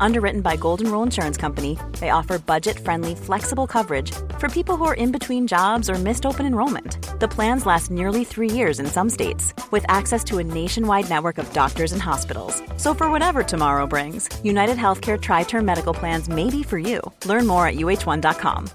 [0.00, 4.84] Underwritten by Golden Rule Insurance Company, they offer budget friendly, flexible coverage for people who
[4.84, 6.98] are in between jobs or missed open enrollment.
[7.20, 11.38] The plans last nearly three years in some states, with access to a nationwide network
[11.38, 12.62] of doctors and hospitals.
[12.76, 17.00] So, for whatever tomorrow brings, United Healthcare Tri Term Medical Plans may be for you.
[17.24, 18.66] Learn more at uh1.com.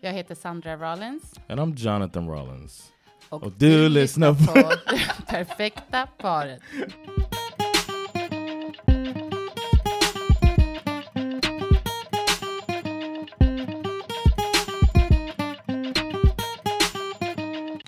[0.00, 1.22] Jag heter Sandra Rollins.
[1.48, 2.90] And I'm Jonathan Rollins.
[3.30, 4.72] Och, Och du lyssnar på- på
[5.28, 6.60] Perfekta paret.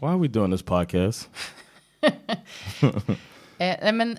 [0.07, 1.31] Why are we doing this podcast?
[3.59, 4.19] Eh, men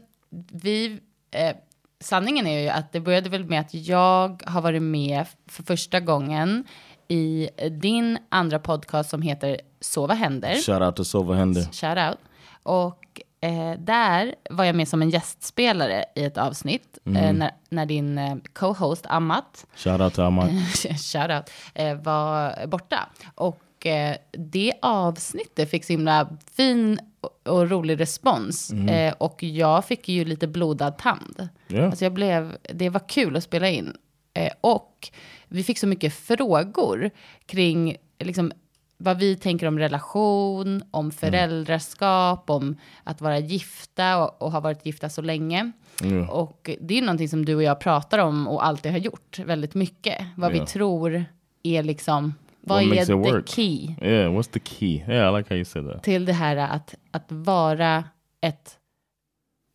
[0.51, 0.99] vi,
[1.31, 1.55] eh,
[1.99, 5.99] sanningen är ju att det började väl med att jag har varit med för första
[5.99, 6.63] gången
[7.07, 10.55] i din andra podcast som heter Så vad händer?
[10.55, 11.61] Shout out to Sova Hender.
[11.61, 12.17] Shout out.
[12.63, 17.85] Och eh, där var jag med som en gästspelare i ett avsnitt eh, när, när
[17.85, 20.49] din eh, co-host Amat Shout out to Ahmad.
[21.13, 23.09] shout out, eh, var borta.
[23.35, 28.71] Och eh, det avsnittet fick så himla fin och, och rolig respons.
[28.71, 31.49] Eh, och jag fick ju lite blodad tand.
[31.67, 31.85] Ja.
[31.85, 33.93] Alltså jag blev, det var kul att spela in.
[34.33, 35.09] Eh, och
[35.47, 37.09] vi fick så mycket frågor
[37.45, 38.51] kring liksom,
[38.97, 44.85] vad vi tänker om relation, om föräldraskap, om att vara gifta och, och ha varit
[44.85, 45.71] gifta så länge.
[46.03, 46.27] Ja.
[46.31, 49.73] Och det är någonting som du och jag pratar om och alltid har gjort väldigt
[49.73, 50.25] mycket.
[50.37, 50.59] Vad Ja.
[50.59, 51.25] vi tror
[51.63, 52.33] är liksom,
[52.67, 53.47] vad är the work?
[53.47, 55.03] key Yeah, what's the key?
[55.07, 56.03] Yeah, I like how you said that.
[56.03, 58.03] till det här att, att vara
[58.41, 58.77] ett,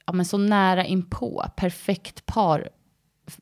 [0.06, 2.68] ja men så nära inpå, perfekt par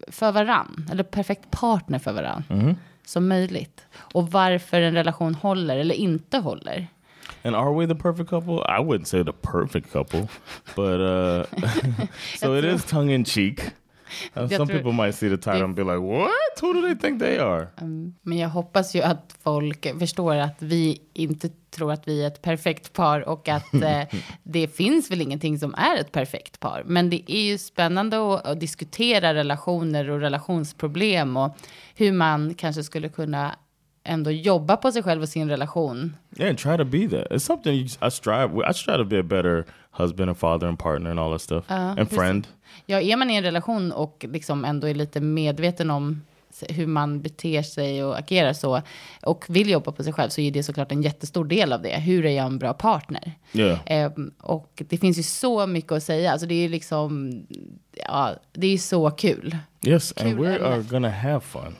[0.08, 2.74] för varann, eller perfekt partner för varann, Mm-hmm.
[3.04, 3.86] som möjligt.
[4.14, 6.86] Och varför en relation håller eller inte håller.
[7.44, 8.54] And are we the perfect couple?
[8.54, 10.28] I wouldn't say the perfect couple,
[10.76, 11.44] but uh,
[12.38, 13.60] so it is tongue in cheek.
[14.34, 16.62] Jag some tror- people might see the title and be like, "What?
[16.62, 17.66] Who do they think they are?"
[18.22, 22.42] Men jag hoppas ju att folk förstår att vi inte tror att vi är ett
[22.42, 24.02] perfekt par och att eh,
[24.42, 26.82] det finns väl ingenting som är ett perfekt par.
[26.86, 31.56] Men det är ju spännande att, att diskutera relationer och relationsproblem och
[31.94, 33.54] hur man kanske skulle kunna
[34.04, 36.16] ändå jobba på sig själv och sin relation.
[36.36, 37.30] Yeah, and try to be that.
[37.30, 38.48] It's something you, I strive.
[38.52, 38.70] with.
[38.70, 41.64] I try to be a better husband and father and partner and all that stuff,
[41.68, 42.18] and precis.
[42.18, 42.46] friend.
[42.86, 46.22] Ja, är man i en relation och liksom ändå är lite medveten om
[46.68, 48.82] hur man beter sig och agerar så
[49.22, 52.00] och vill jobba på sig själv så är det såklart en jättestor del av det.
[52.00, 53.32] Hur är jag en bra partner?
[53.52, 53.78] Yeah.
[53.86, 56.32] Ehm, och det finns ju så mycket att säga.
[56.32, 57.32] Alltså det är liksom,
[57.92, 59.56] ja, det är så kul.
[59.86, 60.66] Yes, and Kul we ämne.
[60.66, 61.76] are gonna have fun.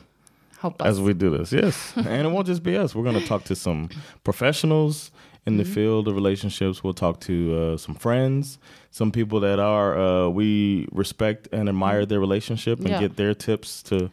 [0.80, 1.52] As we do this.
[1.52, 1.92] Yes.
[1.96, 2.94] and it won't just be us.
[2.94, 3.88] We're going to talk to some
[4.24, 5.10] professionals
[5.46, 6.82] in the field of relationships.
[6.84, 8.58] We'll talk to uh, some friends,
[8.90, 13.00] some people that are uh, we respect and admire their relationship and Yeah.
[13.00, 14.10] get their tips to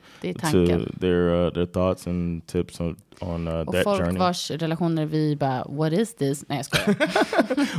[0.51, 4.19] to their uh, their thoughts and tips on on uh, Och that folk journey.
[4.19, 6.43] vars relationer vi bara, what is this?
[6.49, 6.95] Nej, jag skojar.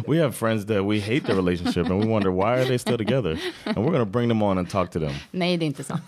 [0.09, 2.99] We have friends that we hate their relationship and we wonder why are they still
[2.99, 3.39] together?
[3.65, 5.13] And we're going to bring them on and talk to them.
[5.31, 6.03] Nej, det är inte sant.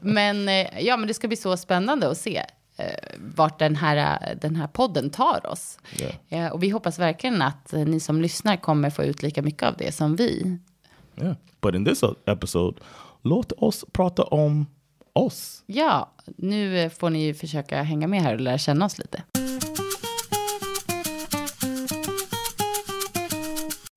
[0.00, 2.42] Men, eh, ja, men det ska bli så spännande att se
[3.18, 5.78] vart den här, eh, den här podden tar oss.
[6.00, 6.46] Yeah.
[6.46, 9.62] Eh, och vi hoppas verkligen att eh, ni som lyssnar kommer få ut lika mycket
[9.62, 10.58] av det som vi.
[11.16, 11.36] Yeah.
[11.60, 12.80] But in this episode,
[13.22, 14.66] låt oss prata om
[15.12, 15.62] oss.
[15.66, 19.22] Ja, nu eh, får ni försöka hänga med här och lära känna oss lite.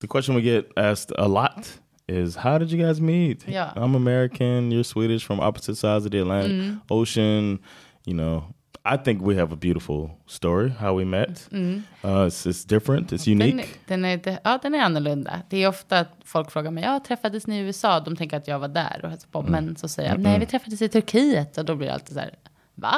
[0.02, 3.48] The question we get asked a lot is how did you guys meet?
[3.48, 3.74] Yeah.
[3.76, 7.60] I'm American, you're Swedish from opposite sides of the Atlantic Ocean.
[8.06, 8.44] You know,
[8.94, 11.48] I think we have a beautiful story how we met.
[11.52, 11.82] Uh,
[12.28, 13.68] it's, it's different, it's Den, unique.
[13.88, 15.42] den, är, det- ja, den är annorlunda.
[15.50, 18.00] Det är ofta att folk frågar mig, ja, träffades ni i USA?
[18.00, 19.42] De tänker att jag var där och hälsade på.
[19.42, 21.58] Men så säger jag, nej, vi träffades i Turkiet.
[21.58, 22.34] Och då blir det alltid så här,
[22.76, 22.96] va?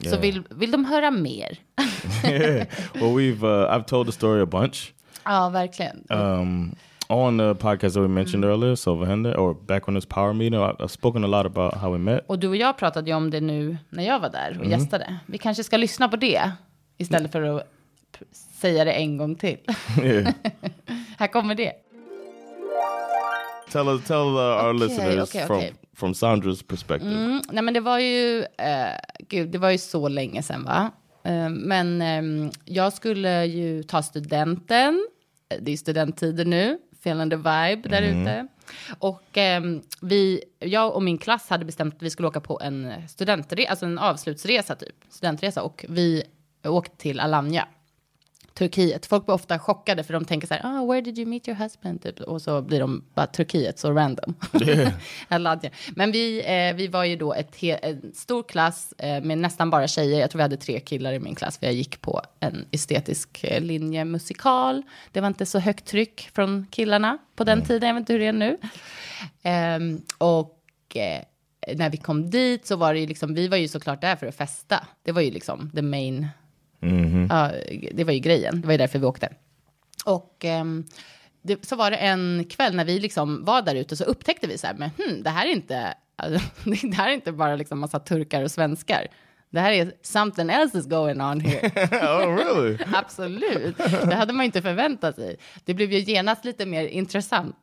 [0.00, 0.20] Så Yeah.
[0.20, 1.58] vill, vill de höra mer?
[2.24, 2.66] yeah.
[2.94, 4.92] Well, we've uh, I've told the story a bunch.
[5.24, 6.04] Ja, verkligen.
[6.08, 6.74] Um,
[7.12, 10.60] on the podcast that we mentioned earlier, Silva Hender, or back on this power meeting,
[10.60, 12.24] I've spoken a lot about how we met.
[12.26, 15.16] Och du och jag pratade ju om det nu när jag var där och gästade.
[15.26, 16.50] Vi kanske ska lyssna på det
[16.98, 17.66] istället för att
[18.60, 19.58] säga det en gång till.
[20.02, 20.32] yeah.
[21.18, 21.72] Här kommer det.
[23.72, 25.70] Tell us, tell uh, our Okay, listeners okay, from okay.
[25.96, 27.12] from Sandra's perspective.
[27.14, 28.96] Mm, nej men det var ju, eh,
[29.28, 30.90] gud, det var ju så länge sedan va?
[31.24, 35.06] Eh, men ehm, jag skulle ju ta studenten.
[35.48, 38.46] Eh, Det är studenttider nu, feeling the vibe där ute.
[38.98, 42.92] Och ehm, vi, jag och min klass hade bestämt att vi skulle åka på en
[43.08, 45.62] studentresa, alltså en avslutsresa typ, studentresa.
[45.62, 46.22] Och vi
[46.64, 47.68] åkte till Alanya.
[48.54, 49.06] Turkiet.
[49.06, 51.58] Folk blir ofta chockade för de tänker så här, oh, where did you meet your
[51.58, 52.02] husband?
[52.02, 52.20] Typ.
[52.20, 54.34] Och så blir de bara Turkiet, så random.
[55.28, 55.70] Alanya.
[55.96, 59.88] Men vi, eh, vi var ju då ett en stor klass eh, med nästan bara
[59.88, 60.20] tjejer.
[60.20, 63.44] Jag tror vi hade tre killar i min klass, för jag gick på en estetisk
[63.44, 64.82] eh, linje musikal.
[65.12, 68.20] Det var inte så högt tryck från killarna på den tiden, jag vet inte hur
[68.20, 68.58] det är nu.
[69.42, 71.22] Ehm, och eh,
[71.76, 74.26] när vi kom dit så var det ju liksom, vi var ju såklart där för
[74.26, 74.86] att festa.
[75.02, 76.28] Det var ju liksom the main,
[77.30, 77.50] ja,
[77.92, 78.60] det var ju grejen.
[78.60, 79.28] Det var ju därför vi åkte.
[80.04, 80.84] Och ehm,
[81.42, 84.58] det, så var det en kväll när vi liksom var där ute så upptäckte vi
[84.58, 86.40] så här, men hmm, det här är inte, alltså,
[86.86, 89.06] det här är inte bara liksom massa turkar och svenskar.
[89.50, 91.68] Det här är something else is going on here.
[92.02, 92.78] oh, really?
[92.92, 93.76] Absolut.
[94.04, 95.36] Det hade man inte förväntat sig.
[95.64, 97.56] Det blev ju genast lite mer intressant.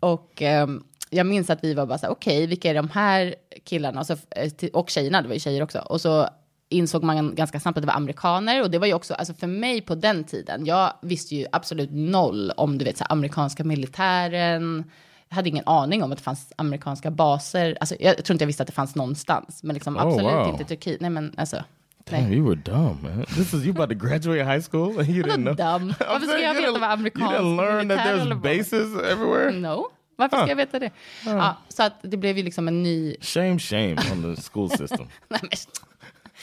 [0.00, 3.34] Och ehm, jag minns att vi var bara så här, okej, vilka är de här
[3.64, 4.00] killarna?
[4.00, 5.78] Och, så, eh, och tjejerna, det var ju tjejer också.
[5.78, 6.28] Och så
[6.72, 8.62] insåg man ganska snabbt att det var amerikaner.
[8.62, 11.90] Och det var ju också, alltså för mig på den tiden, jag visste ju absolut
[11.92, 14.84] noll om, du vet, så här, amerikanska militären.
[15.28, 17.76] Jag hade ingen aning om att det fanns amerikanska baser.
[17.80, 19.62] Alltså, jag tror inte jag visste att det fanns någonstans.
[19.62, 20.48] Men liksom Oh, absolut wow.
[20.48, 21.00] inte Turkiet.
[21.00, 21.64] Nej, men alltså.
[22.10, 22.36] Damn, Nej.
[22.36, 23.24] you were dumb, man.
[23.24, 25.54] This is you about to graduate high school and you didn't know.
[25.54, 25.94] Dum.
[26.00, 29.50] I'm Varför ska jag veta vad amerikansk You didn't learn that there's bases everywhere.
[29.52, 29.86] No.
[30.16, 30.90] Varför ska jag veta det?
[31.24, 33.16] Ja, så att det blev ju liksom en ny...
[33.20, 35.06] Shame, shame on the school system.
[35.28, 35.50] Nej, men...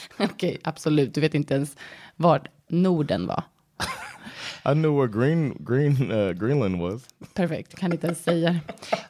[0.18, 1.14] Okej, absolut.
[1.14, 1.76] Du vet inte ens
[2.16, 3.42] var Norden var.
[4.64, 7.02] I knew where Green Green uh, Greenland was.
[7.34, 8.60] Perfekt, kan inte ens säga det.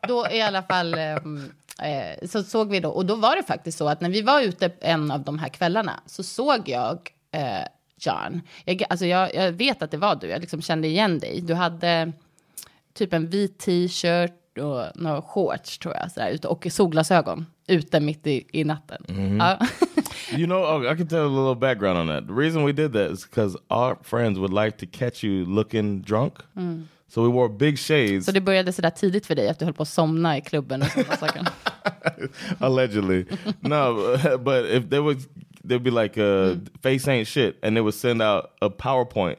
[0.09, 1.53] Då i alla fall ehm,
[1.83, 4.43] eh, så såg vi då, och då var det faktiskt så att när vi var
[4.43, 6.99] ute en av de här kvällarna så såg jag
[7.31, 7.65] eh,
[8.01, 8.41] John.
[8.65, 11.41] Jag, alltså jag, jag vet att det var du, jag liksom kände igen dig.
[11.41, 12.13] Du hade
[12.95, 18.47] typ en vit t-shirt och några shorts tror jag, sådär, och solglasögon ute mitt i,
[18.53, 19.05] i natten.
[19.39, 19.59] Ja.
[20.33, 22.27] You know, I can tell a little background on that.
[22.29, 26.03] The reason we did that is because our friends would like to catch you looking
[26.03, 26.35] drunk.
[27.09, 29.75] So we wore big shades, Så det började sådär tidigt för dig att du höll
[29.75, 31.43] på att somna i klubben och sådana saker.
[32.61, 33.25] allegedly.
[33.61, 35.17] no, but if there was,
[35.65, 39.37] there'd be like a face ain't shit, and they would send out a PowerPoint.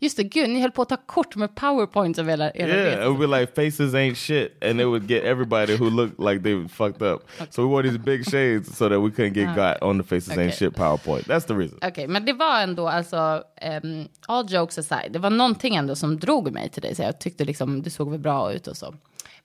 [0.00, 2.84] Just det, gud, ni höll på att ta kort med powerpoints av era, era Yeah,
[2.86, 3.02] resor.
[3.02, 6.42] it would be like faces ain't shit, and it would get everybody who looked like
[6.42, 7.22] they were fucked up.
[7.50, 10.30] So we wore these big shades so that we couldn't get got on the faces
[10.32, 10.44] Okay.
[10.44, 11.22] ain't shit PowerPoint.
[11.26, 11.78] That's the reason.
[11.82, 13.42] Okej, men det var ändå, alltså,
[13.82, 16.94] um, all jokes aside, det var någonting ändå som drog mig till dig.
[16.94, 18.94] Så jag tyckte liksom, du såg väl bra ut och så.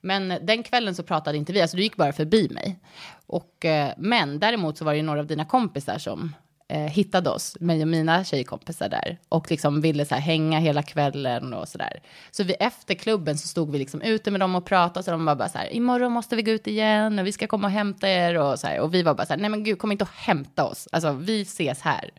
[0.02, 2.78] Men den kvällen så pratade inte vi, alltså du gick bara förbi mig.
[3.26, 6.34] Och, eh, men däremot så var det några av dina kompisar som
[6.70, 9.18] eh, hittade oss, mig och mina tjejkompisar där.
[9.28, 12.00] Och liksom ville så här hänga hela kvällen och sådär.
[12.30, 15.04] Så vi, efter klubben så stod vi liksom ute med dem och pratade.
[15.04, 17.46] Så de var bara så här, imorgon måste vi gå ut igen och vi ska
[17.46, 18.38] komma och hämta er.
[18.38, 18.80] Och, så här.
[18.80, 20.88] och vi var bara så här, nej men gud, kom inte och hämta oss.
[20.92, 22.10] Alltså vi ses här.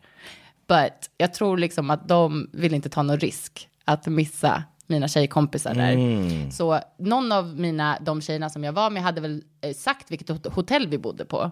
[0.68, 5.74] But jag tror liksom att de vill inte ta någon risk att missa mina tjejkompisar
[5.74, 5.92] där.
[6.50, 10.28] Så någon av mina, de tjejerna som jag var med hade väl eh, sagt vilket
[10.30, 11.50] hot- hotell vi bodde på.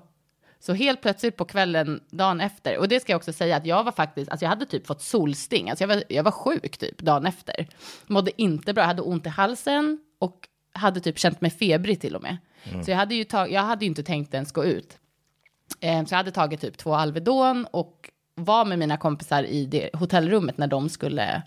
[0.60, 3.84] Så helt plötsligt på kvällen, dagen efter, och det ska jag också säga att jag
[3.84, 6.98] var faktiskt, alltså jag hade typ fått solsting, alltså jag var, jag var sjuk typ
[6.98, 7.68] dagen efter.
[8.06, 12.16] Mådde inte bra, jag hade ont i halsen och hade typ känt mig febrig till
[12.16, 12.36] och med.
[12.84, 14.98] Så jag hade ju tag, jag hade ju inte tänkt ens gå ut.
[15.80, 19.90] Eh, Så jag hade tagit typ två Alvedon och var med mina kompisar i det
[19.92, 21.42] hotellrummet när de skulle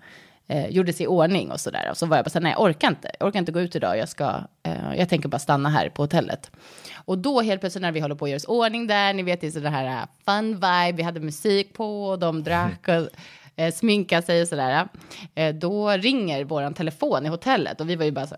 [0.48, 1.88] eh, gjorde sig i ordning och sådär.
[1.90, 3.12] Och så var jag bara så här, nej, jag orkar inte.
[3.20, 3.98] Jag orkar inte gå ut idag.
[3.98, 6.52] Jag, ska, eh, jag tänker bara stanna här på hotellet.
[7.06, 9.24] Och då helt plötsligt när vi håller på att göra oss i ordning där, ni
[9.24, 12.44] vet, det är så det här eh, fun vibe, vi hade musik på och de
[12.44, 13.08] drack och
[13.55, 14.88] eh, sminka sig och sådär.
[15.36, 18.36] Eh, då ringer våran telefon i hotellet och vi var ju bara så,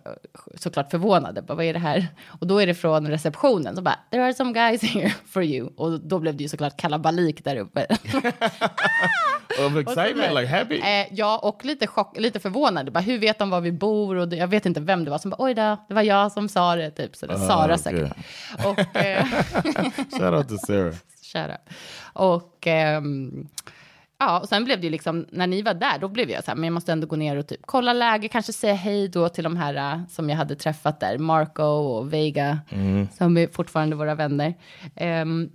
[0.56, 1.42] såklart förvånade.
[1.42, 2.08] Bara, Vad är det här?
[2.28, 3.76] Och då är det från receptionen.
[3.76, 5.70] Så bara, there are some guys here for you.
[5.78, 7.88] Och då blev det ju såklart kalabalik där uppe.
[9.68, 10.80] Of excitement, like happy.
[10.80, 12.92] Eh, ja, och lite, chock, lite förvånade.
[12.92, 14.16] Bara, hur vet de var vi bor?
[14.16, 16.32] Och det, jag vet inte vem det var som bara, oj då, det var jag
[16.32, 16.92] som sa det.
[16.92, 17.78] Typ, så Sara okej.
[17.78, 18.14] säkert.
[18.66, 19.26] Och, eh,
[20.12, 20.94] Shout out to Sarah.
[21.22, 21.58] kära.
[22.14, 23.48] Och ehm,
[24.20, 26.52] ja, och sen blev det ju liksom, när ni var där, då blev jag så
[26.52, 29.30] här, men jag måste ändå gå ner och typ kolla läge, kanske säga hej då
[29.30, 32.60] till de här äh, som jag hade träffat där, Marco och Vega,
[33.18, 34.54] som är fortfarande våra vänner.
[34.96, 35.50] Ehm,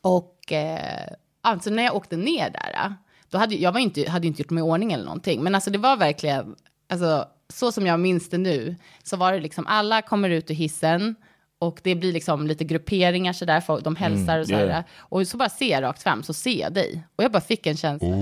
[0.00, 1.08] och eh,
[1.42, 2.92] alltså när jag åkte ner där, äh,
[3.30, 5.70] då hade jag var inte, hade inte gjort mig i ordning eller någonting, men alltså
[5.70, 6.54] det var verkligen,
[6.88, 10.54] alltså så som jag minns det nu, så var det liksom alla kommer ut ur
[10.54, 11.14] hissen,
[11.58, 14.66] och det blir liksom lite grupperingar sådär, för de hälsar och sådär.
[14.66, 14.84] yeah.
[14.98, 17.06] Och så bara ser jag rakt fram, så ser jag dig.
[17.16, 18.08] Och jag bara fick en känsla.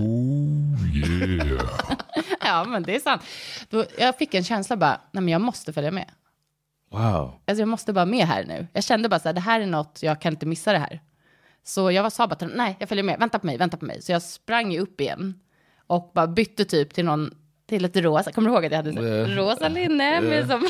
[2.41, 3.23] ja, men det är sant.
[3.71, 6.11] Då, jag fick en känsla bara, nej men jag måste följa med.
[6.91, 7.35] Wow.
[7.47, 8.67] Alltså jag måste bara med här nu.
[8.73, 11.01] Jag kände bara så här, det här är något, jag kan inte missa det här.
[11.65, 14.03] Så jag var, sa bara nej, jag följer med, vänta på mig, vänta på mig.
[14.03, 15.41] Så jag sprang ju upp igen
[15.87, 17.35] och bara bytte typ till någon,
[17.73, 19.37] till ett rosa, kommer du ihåg att jag hade Ja.
[19.37, 20.69] rosa linne med som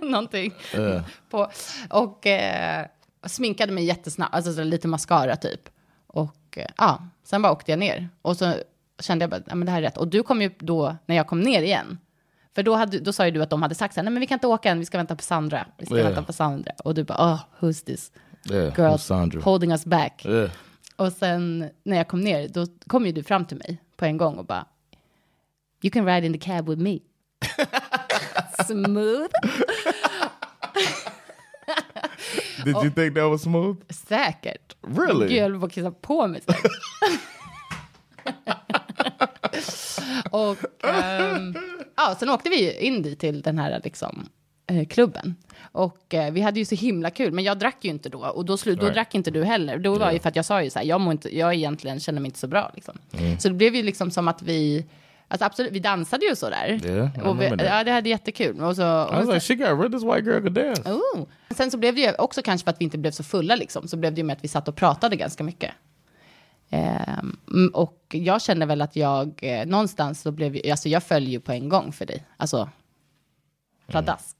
[0.10, 1.02] någonting Ja.
[1.30, 1.50] på.
[1.90, 2.86] Och eh,
[3.26, 5.60] sminkade mig jättesnabbt, alltså så lite mascara typ.
[6.06, 8.08] Och eh, ja, sen bara åkte jag ner.
[8.22, 8.54] Och så
[9.00, 9.96] kände jag bara, ja men det här är rätt.
[9.96, 11.98] Och du kom ju då, när jag kom ner igen.
[12.54, 14.20] För då, hade, då sa ju du att de hade sagt så här, nej men
[14.20, 15.66] vi kan inte åka än, vi ska vänta på Sandra.
[15.78, 16.04] Vi ska Ja.
[16.04, 16.72] vänta på Sandra.
[16.84, 18.12] Och du bara, oh, who's this
[18.50, 18.74] Yeah.
[18.80, 19.40] girl Sandra?
[19.40, 20.26] holding us back?
[20.26, 20.50] Yeah.
[20.96, 24.16] Och sen när jag kom ner, då kom ju du fram till mig på en
[24.16, 24.64] gång och bara,
[25.82, 27.00] you can ride in the cab with me.
[28.66, 29.30] Smooth.
[32.64, 33.76] Did you think that was smooth?
[33.90, 34.76] Säkert.
[34.82, 35.28] Really?
[35.28, 36.42] Gud, jag höll på att kissa på mig.
[40.30, 40.56] och
[40.88, 41.54] ehm,
[41.96, 44.28] ja, sen åkte vi in dit till den här liksom,
[44.66, 45.36] eh, klubben.
[45.72, 48.18] Och eh, vi hade ju så himla kul, men jag drack ju inte då.
[48.18, 48.94] Och då, slu- då Right.
[48.94, 49.78] drack inte du heller.
[49.78, 52.00] Då var ju för att jag sa ju så här, jag, mår inte, jag egentligen
[52.00, 52.70] känner mig inte så bra.
[52.74, 52.98] Liksom.
[53.38, 54.86] Så det blev ju liksom som att vi,
[55.30, 56.80] alltså absolut, vi dansade ju så där.
[56.86, 58.60] Yeah, I och vi, ja, det hade jättekul.
[58.60, 59.92] Och så, I och was sen- like, she got rid.
[59.92, 60.82] This white girl could dance.
[60.92, 61.26] Oh.
[61.50, 63.88] Sen så blev det ju också kanske för att vi inte blev så fulla liksom,
[63.88, 65.70] så blev det ju med att vi satt och pratade ganska mycket.
[66.72, 71.40] Mm, och jag känner väl att jag eh, någonstans så blev, alltså jag följer ju
[71.40, 72.68] på en gång för dig, alltså
[73.86, 74.36] pladask.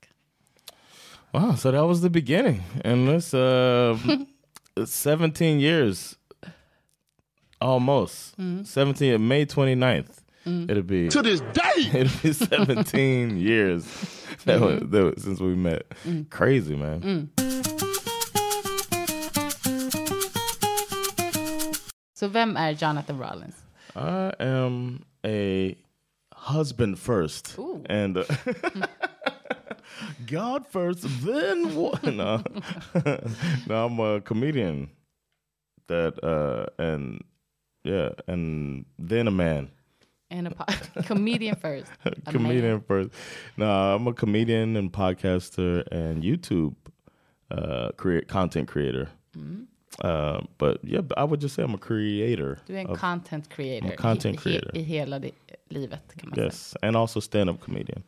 [1.30, 2.62] Wow, so that was the beginning.
[2.84, 3.98] And this uh
[4.86, 6.14] 17 years
[7.58, 8.36] almost.
[8.74, 10.04] 17 May 29th.
[10.46, 11.76] It'll be to this day.
[12.00, 13.84] it'll be 17 years
[14.44, 15.82] that was, that was- since we met.
[16.30, 17.30] Crazy, man.
[22.14, 23.56] Så vem är Jonathan Rollins?
[23.96, 25.74] I am a
[26.34, 27.58] husband first.
[27.58, 27.84] Ooh.
[27.88, 28.24] And uh,
[30.30, 32.02] God first, then what?
[32.02, 32.42] No.
[33.66, 34.90] no, I'm a comedian.
[35.88, 37.24] That uh and
[37.84, 39.70] yeah, and then a man.
[40.30, 40.64] En a po-
[41.06, 41.90] comedian first.
[42.04, 42.80] a comedian man.
[42.86, 43.10] first.
[43.56, 46.74] No, I'm a comedian and podcaster and YouTube
[47.50, 49.08] uh create content creator.
[49.36, 49.66] Mm.
[50.04, 52.58] Uh, but yeah, I would just say I'm a creator.
[52.66, 54.70] Du är en content creator, I'm a content i, he- creator.
[54.74, 55.18] i hela
[55.68, 56.44] livet kan man säga.
[56.44, 58.02] Yes, and also stand-up comedian.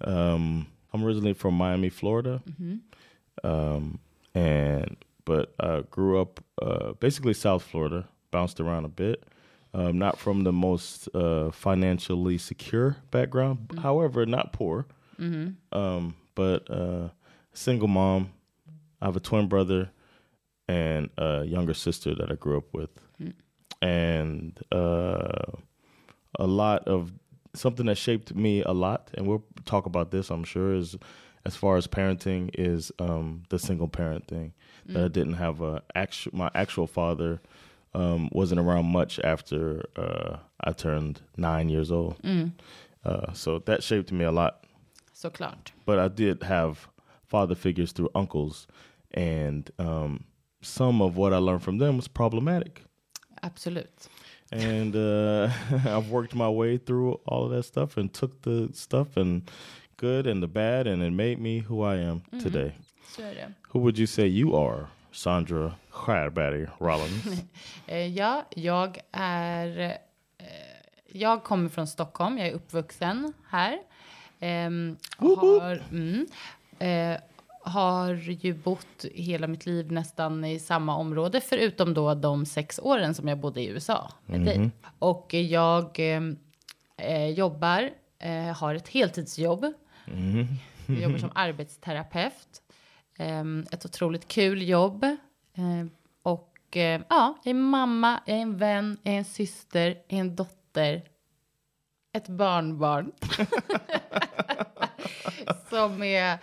[0.00, 2.40] Um, I'm originally from Miami, Florida,
[3.44, 3.98] um,
[4.34, 8.04] and but I grew up uh, basically South Florida.
[8.30, 9.22] Bounced around a bit.
[9.74, 14.86] Um, not from the most uh, financially secure background, however, not poor.
[15.72, 17.08] Um, but uh,
[17.52, 18.30] single mom.
[19.02, 19.90] I have a twin brother
[20.68, 22.90] and a younger sister that I grew up with,
[23.82, 25.52] and uh,
[26.38, 27.12] a lot of
[27.54, 30.96] something that shaped me a lot, and we'll talk about this, I'm sure, is
[31.44, 34.52] as far as parenting is um, the single parent thing.
[34.86, 37.40] That I didn't have a actual my actual father
[37.94, 42.16] um, wasn't around much after uh, I turned nine years old.
[43.04, 44.64] Uh, so that shaped me a lot.
[45.12, 45.72] Såklart.
[45.86, 46.88] But I did have
[47.26, 48.66] father figures through uncles,
[49.12, 50.24] and um,
[50.62, 52.82] some of what I learned from them was problematic
[53.42, 54.08] Absolut.
[54.52, 55.50] and uh,
[55.84, 59.42] I've worked my way through all of that stuff and took the stuff and
[59.96, 62.72] good and the bad, and it made me who I am today.
[63.16, 63.54] Så är.
[63.70, 67.42] Who would you say you are, Sandra Skärberg Rollins?
[67.86, 69.80] Eh, ja, jag är...
[70.38, 70.46] Eh,
[71.06, 73.78] jag kommer från Stockholm, jag är uppvuxen här.
[74.40, 76.26] Ehm, har, mm,
[76.78, 77.20] eh,
[77.62, 83.14] har ju bott hela mitt liv nästan i samma område, förutom då de sex åren
[83.14, 84.70] som jag bodde i USA med dig.
[84.98, 86.36] Och jag ehm,
[86.96, 89.72] eh, jobbar, eh, har ett heltidsjobb.
[90.86, 92.62] Jag jobbar som arbetsterapeut.
[93.18, 95.04] Ehm, ett otroligt kul jobb.
[95.54, 95.90] Ehm,
[96.22, 100.16] och eh, ja, jag är mamma, jag är en vän, jag är en syster, jag
[100.16, 101.02] är en dotter.
[102.12, 103.12] Ett barnbarn.
[105.68, 106.38] som är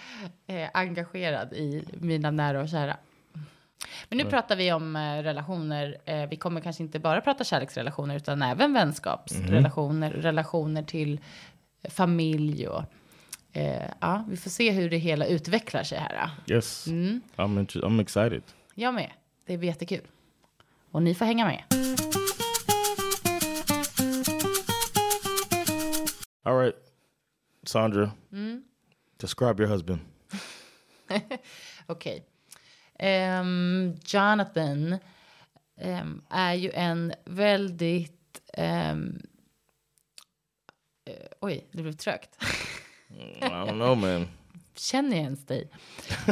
[0.48, 2.98] eh, engagerad i mina nära och kära.
[4.10, 5.98] Men nu pratar vi om eh, relationer.
[6.30, 11.20] Vi kommer kanske inte bara prata kärleksrelationer utan även vänskapsrelationer, relationer till
[11.90, 12.84] familj och
[13.53, 16.29] eh, ja, vi får se hur det hela utvecklar sig här.
[16.48, 18.43] yes, I'm inter- I'm excited.
[18.75, 19.12] Jag med.
[19.46, 20.08] Det blir jättekul.
[20.91, 21.63] Och ni får hänga med.
[26.43, 26.75] All right,
[27.63, 28.12] Sandra,
[29.17, 30.00] describe your husband.
[31.86, 32.25] Okej.
[33.00, 34.98] Ehm, Jonathan
[35.77, 38.41] ehm, är ju en väldigt...
[38.53, 39.22] ehm,
[41.05, 42.29] eh, oj, det blev trögt.
[43.18, 44.27] I don't know, man.
[44.75, 45.70] känner jag ens dig?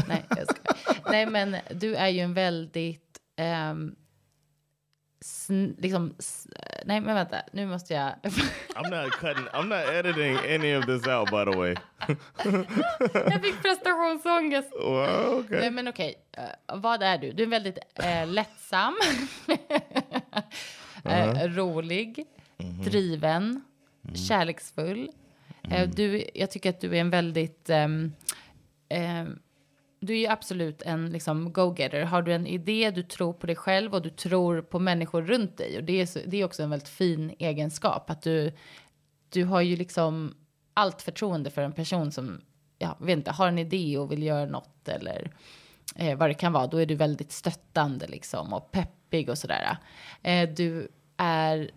[0.08, 1.12] Nej, jag skojar.
[1.12, 3.18] Nej, men du är ju en väldigt...
[3.36, 3.96] ehm,
[5.26, 6.16] sn- liksom,
[6.86, 7.38] nej, men vänta.
[7.54, 8.14] Nu måste jag...
[8.76, 9.46] I'm not cutting.
[9.54, 11.76] I'm not editing any of this out, by the way.
[13.14, 14.70] jag fick prestationsångest.
[14.74, 15.60] Well, okay.
[15.60, 16.16] Nej, men okej.
[16.32, 17.32] Eh, vad är du?
[17.32, 18.96] Du är väldigt eh, lättsam,
[21.06, 22.26] eh, rolig,
[22.84, 23.62] driven,
[24.28, 25.10] kärleksfull.
[25.72, 27.70] Eh, du, jag tycker att du är en väldigt...
[27.70, 28.14] ehm,
[28.90, 29.40] ehm,
[30.02, 32.02] du är ju absolut en liksom, go-getter.
[32.02, 35.58] Har du en idé, du tror på dig själv och du tror på människor runt
[35.58, 35.78] dig.
[35.78, 38.10] Och det är, det är också en väldigt fin egenskap.
[38.10, 38.52] Att du,
[39.30, 40.36] du har ju liksom
[40.74, 42.42] allt förtroende för en person som
[42.78, 45.32] ja, vet inte, har en idé och vill göra något eller
[45.96, 46.68] eh, vad det kan vara.
[46.68, 49.78] Då är du väldigt stöttande liksom och peppig och sådär.
[50.24, 51.72] Eh, du är,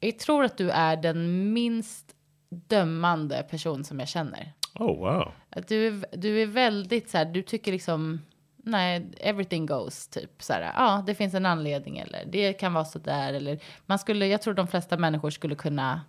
[0.00, 2.14] jag tror att du är den minst
[2.50, 4.52] dömande person som jag känner.
[4.74, 5.32] Oh wow.
[5.50, 8.20] Att du, är, du är väldigt så här, du tycker liksom,
[8.56, 12.84] nej, everything goes, typ så här, ja, det finns en anledning eller det kan vara
[12.84, 16.00] så där eller man skulle, jag tror de flesta människor skulle kunna,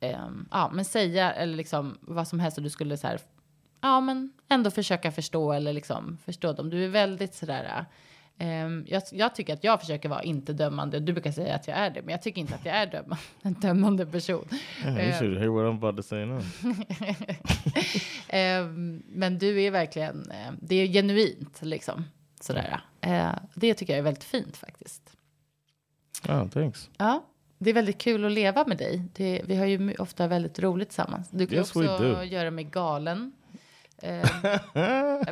[0.00, 3.20] ehm, ja, men säga eller liksom vad som helst och du skulle så här,
[3.80, 6.70] ja, men ändå försöka förstå eller liksom förstå dem.
[6.70, 7.84] Du är väldigt så där,
[8.86, 11.00] jag, jag tycker att jag försöker vara inte dömande.
[11.00, 13.16] Du brukar säga att jag är det, men jag tycker inte att jag är dömande,
[13.42, 14.48] en dömande person.
[14.84, 16.42] Yeah, you should hear what I'm about to say now.
[18.28, 22.04] Ehm, men du är verkligen, eh, det är genuint liksom.
[22.40, 22.80] Sådär.
[23.00, 25.02] Eh, det tycker jag är väldigt fint faktiskt.
[26.28, 26.90] Oh, thanks.
[26.98, 27.24] Ja,
[27.58, 29.02] det är väldigt kul att leva med dig.
[29.14, 31.28] Det, vi har ju ofta väldigt roligt tillsammans.
[31.30, 33.32] Du kan Yes, också göra mig galen.
[34.02, 34.26] Ehm,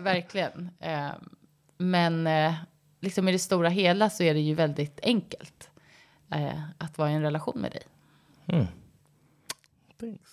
[0.05, 0.71] verkligen.
[0.81, 1.29] Ehm,
[1.79, 2.55] men eh,
[3.05, 5.71] liksom i det stora hela så är det ju väldigt enkelt
[6.31, 7.83] eh, att vara i en relation med dig.
[10.01, 10.31] Thanks.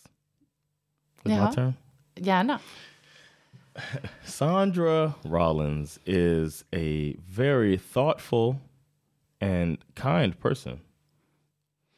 [1.23, 1.49] Is Yeah.
[1.49, 1.73] my turn?
[2.15, 2.59] Gärna.
[4.25, 8.55] Sandra Rollins is a very thoughtful
[9.41, 10.79] and kind person.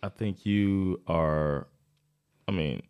[0.03, 1.65] I think you are,
[2.47, 2.81] I mean,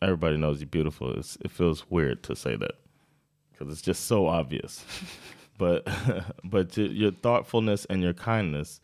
[0.00, 1.18] everybody knows you're beautiful.
[1.18, 2.72] It's, it feels weird to say that
[3.52, 4.84] because it's just so obvious.
[5.60, 5.86] but
[6.44, 8.80] but your, thoughtfulness and your kindness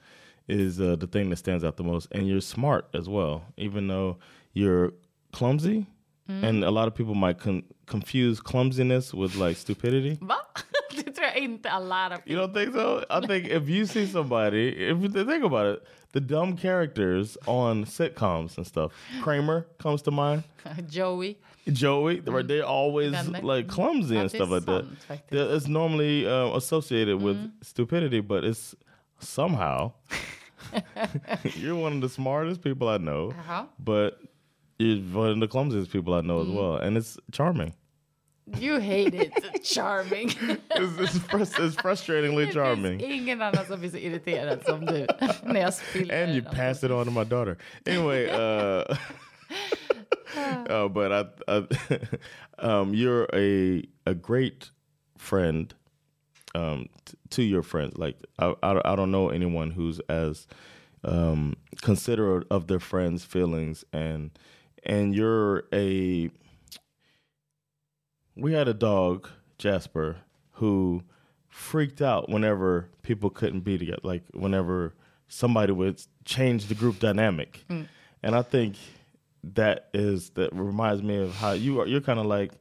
[0.47, 2.07] is uh, the thing that stands out the most.
[2.13, 4.19] And you're smart as well, even though
[4.53, 4.93] you're
[5.33, 5.87] clumsy.
[6.29, 10.19] And a lot of people might con- confuse clumsiness with like stupidity.
[10.91, 12.19] Det tror jag inte alla har.
[12.27, 13.03] You don't think so?
[13.11, 17.85] I think if you see somebody, if you think about it, the dumb characters on
[17.85, 20.43] sitcoms and stuff, Kramer comes to mind.
[20.91, 21.37] Joey.
[21.73, 22.47] Joey, right?
[22.47, 24.85] They're always like clumsy and stuff like that.
[25.31, 28.75] That- It's normally uh, associated with stupidity, but it's
[29.19, 29.93] somehow
[31.57, 33.67] you're one of the smartest people I know, Jaha.
[33.79, 34.19] but
[34.79, 37.75] you're one of the clumsiest people I know as well, and it's charming.
[38.59, 39.33] You hate it.
[39.65, 40.31] Charming.
[40.71, 42.99] It's, it's, it's frustratingly Det charming.
[42.99, 45.07] finns ingen annan som blir så irriterad som du
[45.45, 46.15] när jag spiller.
[46.23, 47.57] and you pass it on to my daughter.
[47.87, 48.97] Anyway, uh,
[50.69, 51.67] uh, but I, I
[52.59, 54.71] um, you're a a great
[55.19, 55.75] friend
[56.55, 57.97] um, t- to your friends.
[57.99, 60.47] Like I, I, I don't know anyone who's as
[61.05, 64.31] um, considerate of their friends' feelings, and
[64.85, 66.31] and you're a.
[68.37, 70.17] We had a dog, Jasper,
[70.53, 71.03] who
[71.49, 74.01] freaked out whenever people couldn't be together.
[74.03, 74.95] Like whenever
[75.29, 77.87] somebody would change the group dynamic, mm.
[78.23, 78.77] and I think
[79.55, 81.87] that is that reminds me of how you are.
[81.87, 82.53] You're kind of like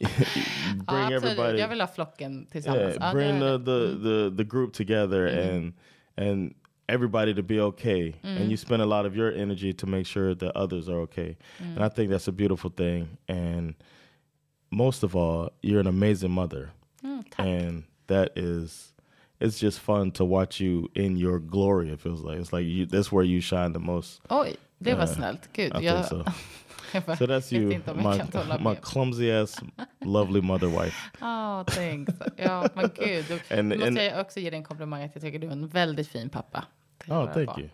[0.00, 1.12] bring absolut.
[1.12, 1.58] everybody.
[1.58, 2.96] Jag vill ha flocken tillsammans.
[3.00, 4.02] Yeah, bring the, the, mm.
[4.02, 5.38] the, the group together mm.
[5.38, 5.72] and
[6.16, 6.54] and
[6.88, 8.14] everybody to be okay.
[8.22, 11.36] And you spend a lot of your energy to make sure that others are okay.
[11.58, 13.16] And I think that's a beautiful thing.
[13.26, 13.74] And
[14.76, 16.68] most of all, you're an amazing mother.
[17.38, 18.92] and that is
[19.40, 22.38] it's just fun to watch you in your glory, it feels like.
[22.40, 24.20] It's like you that's where you shine the most.
[24.28, 25.48] Oj, det var Ja, snällt.
[25.52, 26.24] Gud, I jag, so.
[26.92, 29.60] jag bara So that's you, my, my clumsy ass,
[30.04, 30.96] lovely mother wife.
[31.20, 32.12] Ja, thanks.
[32.36, 33.24] Ja, men gud.
[33.50, 35.66] And- måste and- jag också ge dig en komplimang att jag tycker du är en
[35.68, 36.64] väldigt fin pappa.
[37.08, 37.68] Oh, thank you.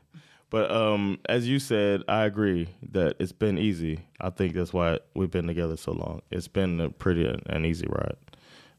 [0.50, 4.00] But um, as you said, I agree that it's been easy.
[4.20, 6.22] I think that's why we've been together so long.
[6.30, 8.16] It's been a pretty an easy ride.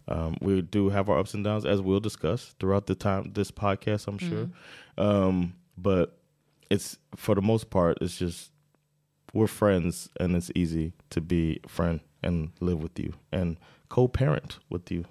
[0.08, 3.52] Um, we do have our ups and downs, as we'll discuss throughout the time this
[3.52, 4.08] podcast.
[4.08, 4.50] I'm sure,
[4.98, 6.18] um, but
[6.70, 8.52] it's for the most part, it's just
[9.34, 13.58] we're friends, and it's easy to be friend and live with you and
[13.90, 15.06] co-parent with you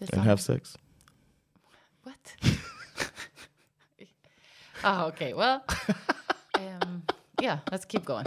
[0.00, 0.76] är and have sex.
[2.02, 2.36] What?
[4.84, 5.34] ah, okay.
[5.34, 5.64] Well,
[6.58, 7.02] um,
[7.40, 8.26] yeah, let's keep going.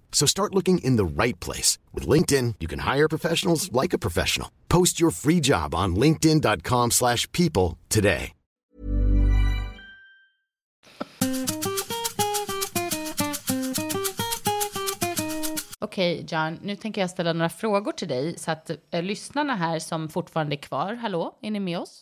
[0.11, 1.79] So start looking in the right place.
[1.93, 4.51] With LinkedIn, you can hire professionals like a professional.
[4.69, 8.33] Post your free job on linkedin.com slash people today.
[15.83, 19.79] Okej, John, nu tänker jag ställa några frågor till dig så att eh, lyssnarna här
[19.79, 22.01] som fortfarande är kvar, hallå, är ni med oss?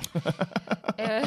[0.97, 1.25] Yeah,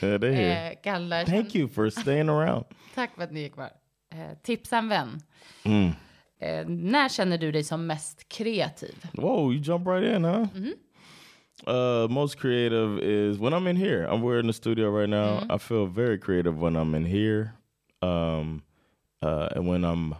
[0.00, 0.70] they're here.
[0.70, 2.64] Eh, kallar, Thank you for staying around.
[2.94, 3.70] Tack för att ni är kvar.
[4.12, 5.20] Eh, tipsa en vän.
[5.64, 5.90] Mm.
[6.38, 8.94] Eh, när känner du dig som mest kreativ?
[9.12, 10.46] Whoa, you jump right in, huh?
[11.66, 14.06] Uh, most creative is when I'm in here.
[14.08, 15.54] I'm we're in the studio right now.
[15.54, 17.52] I feel very creative when I'm in here,
[18.00, 18.62] um,
[19.22, 20.14] uh, and when I'm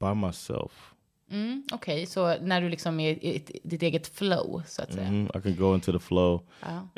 [0.00, 0.94] by myself.
[1.30, 5.10] Mm, Okej, så när du liksom är i ditt eget flow, så att säga.
[5.10, 6.40] Mhm, I can go into the flow,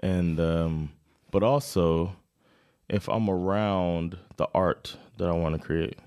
[0.03, 0.89] and um,
[1.33, 2.11] but also
[2.89, 5.99] if I'm around the art that I want to create.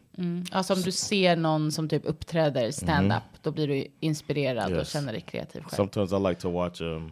[0.52, 4.92] Alltså om du ser någon som typ uppträder stand-up, då blir du inspirerad och Yes.
[4.94, 5.76] känner dig kreativ själv.
[5.76, 7.12] Sometimes I like to watch um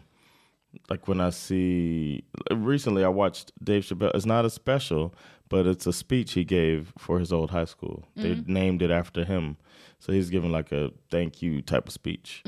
[0.90, 4.10] like when I see recently I watched Dave Chappelle.
[4.14, 5.10] It's not a special,
[5.48, 8.02] but it's a speech he gave for his old high school.
[8.16, 9.56] They named it after him.
[9.98, 12.42] So he's giving like a thank you type of speech.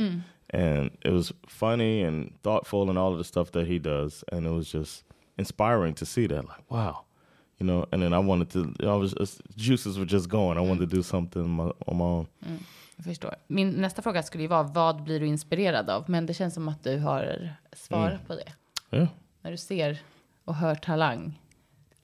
[0.53, 4.25] And it was funny and thoughtful and all of the stuff that he does.
[4.33, 5.05] And it was just
[5.39, 6.45] inspiring to see that.
[6.45, 7.05] Like, wow.
[7.61, 10.57] You know, and then I wanted to, I was, just, juices were just going.
[10.59, 12.27] I wanted to do something on my, on my own.
[12.97, 13.35] Jag förstår.
[13.47, 16.05] Min nästa fråga skulle ju vara, vad blir du inspirerad av?
[16.11, 18.53] Men det känns som att du har svarat på det.
[18.97, 19.09] Yeah.
[19.43, 19.99] När du ser
[20.45, 21.41] och hör talang,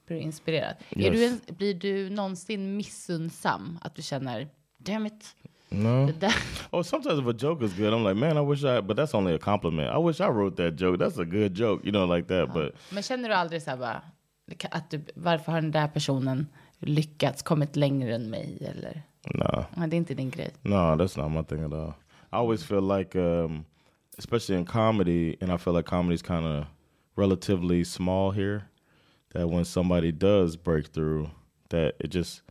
[0.07, 0.75] blir du inspirerad.
[0.91, 1.13] Är Yes.
[1.13, 3.79] du en, blir du någonsin missunnsam?
[3.83, 5.37] Att du känner, damn it,
[5.69, 6.13] No.
[6.71, 9.15] Oh, sometimes if a joke is good, I'm like, man, I wish I, but that's
[9.15, 9.91] only a compliment.
[9.95, 10.99] I wish I wrote that joke.
[10.99, 12.53] That's a good joke, you know, like that.
[12.55, 14.03] But Men känner du aldrig så här bara,
[14.71, 16.47] att du, varför har den där personen
[16.79, 18.59] lyckats, kommit längre än mig?
[18.61, 19.03] Eller,
[19.35, 20.51] nah, Nej, det är inte din grej.
[20.63, 21.89] no, that's not my thing at all.
[22.33, 23.65] I always feel like, um,
[24.19, 26.65] especially in comedy, and I feel like comedy's kind of
[27.17, 28.61] relatively small here.
[29.33, 31.29] That when somebody does break through,
[31.69, 32.43] that it just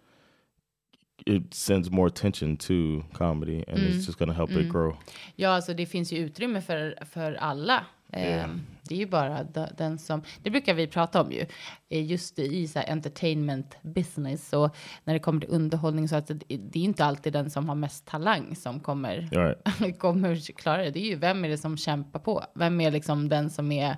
[1.25, 4.97] it sends more attention to comedy, and it's just gonna help it grow.
[5.35, 7.85] Ja, alltså det finns ju utrymme för, för alla.
[8.15, 11.45] Ehm, det är ju bara de- den som, det brukar vi prata om ju,
[11.89, 16.27] eh, just i så här entertainment business och när det kommer till underhållning så att
[16.27, 19.99] det, är inte alltid den som har mest talang som kommer, Right.
[19.99, 20.91] kommer klara det.
[20.91, 22.43] Det är ju vem är det som kämpar på?
[22.55, 23.97] Vem är liksom den som är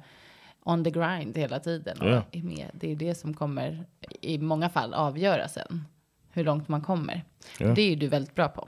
[0.64, 2.24] on the grind hela tiden Ja.
[2.32, 2.70] är med?
[2.74, 3.86] Det är det som kommer
[4.22, 5.86] i många fall avgöra sen
[6.32, 7.24] hur långt man kommer.
[7.60, 7.68] Ja.
[7.68, 8.68] Det är ju du väldigt bra på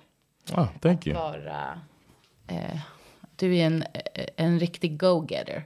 [0.53, 1.17] Oh, thank you.
[1.17, 1.79] vara...
[2.47, 2.79] Eh,
[3.39, 3.83] du är en,
[4.37, 5.65] en riktig go-getter.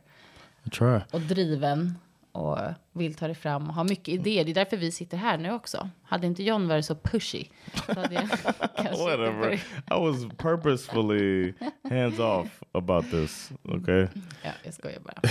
[0.63, 0.99] I try.
[1.11, 1.95] Och driven.
[2.31, 2.57] Och
[2.91, 4.43] vill ta dig fram och har mycket idéer.
[4.45, 5.89] Det är därför vi sitter här nu också.
[6.03, 7.45] Hade inte John varit så pushy.
[7.87, 8.27] Så hade jag
[8.97, 9.53] Whatever.
[9.53, 9.59] I
[9.99, 11.53] was purposefully
[11.89, 13.51] hands off about this.
[13.63, 14.07] Okay.
[14.43, 15.21] Ja, jag skojar bara.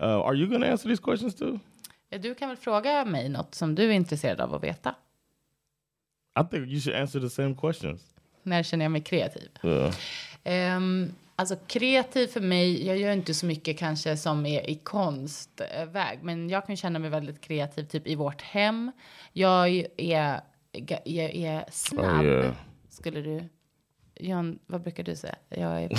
[0.08, 1.58] Uh, are you to answer these questions too?
[2.10, 4.94] Eh, Du kan väl fråga mig något som du är intresserad av att veta.
[6.40, 8.00] I think you should answer the same questions.
[8.42, 9.48] När känner jag mig kreativ?
[9.64, 9.90] Uh,
[10.76, 16.18] Um, alltså kreativ för mig, jag gör inte så mycket kanske som är i konstväg,
[16.22, 18.92] men jag kan känna mig väldigt kreativ typ i vårt hem.
[19.32, 20.40] Jag är,
[21.04, 22.54] jag är snabb, Oh, yeah.
[22.88, 23.48] skulle du
[24.20, 25.36] John, vad brukar du säga?
[25.48, 25.90] Jag är...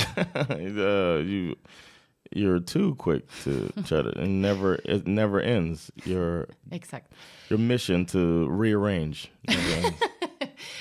[0.62, 1.56] uh, you
[2.32, 5.92] you're too quick to try to it never it never ends.
[6.06, 7.14] Your Exakt.
[7.50, 9.32] your mission to rearrange.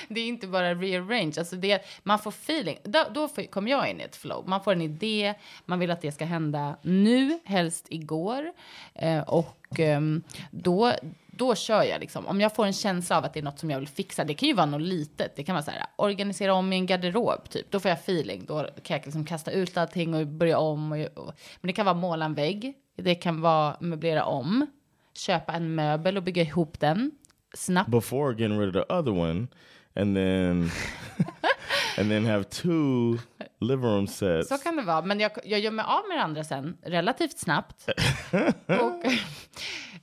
[0.07, 2.77] Det är inte bara rearrange, alltså det, man får feeling.
[2.83, 4.47] Då, då kommer jag in i ett flow.
[4.47, 5.33] Man får en idé,
[5.65, 8.51] man vill att det ska hända nu, helst igår.
[8.93, 10.93] Eh, och ehm, då,
[11.37, 12.27] då kör jag liksom.
[12.27, 14.33] Om jag får en känsla av att det är något som jag vill fixa, det
[14.33, 15.35] kan ju vara något litet.
[15.35, 17.71] Det kan vara så här, organisera om i en garderob, typ.
[17.71, 18.45] Då får jag feeling.
[18.45, 20.91] Då kan jag liksom kasta ut allting och börja om.
[20.91, 24.65] Och, och, men det kan vara måla en vägg, det kan vara möblera om,
[25.13, 27.11] köpa en möbel och bygga ihop den
[27.53, 27.89] snabbt.
[27.89, 29.47] Before getting rid of the other one,
[29.95, 30.71] and then
[31.97, 33.17] and then have two
[33.59, 34.49] living room sets.
[34.49, 37.39] Så kan det vara, men jag, jag gör mig av med det andra sen relativt
[37.39, 37.89] snabbt.
[38.65, 39.05] och,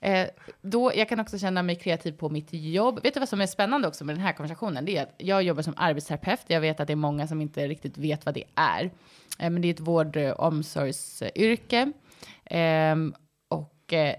[0.07, 0.29] eh,
[0.63, 3.01] då, jag kan också känna mig kreativ på mitt jobb.
[3.03, 4.85] Vet du vad som är spännande också med den här konversationen?
[4.85, 6.45] Det är att jag jobbar som arbetsterapeut.
[6.47, 8.85] Jag vet att det är många som inte riktigt vet vad det är.
[9.39, 11.93] Eh, men det är ett vård och omsorgsyrke.
[12.45, 13.15] Ehm,
[13.49, 14.15] och eh,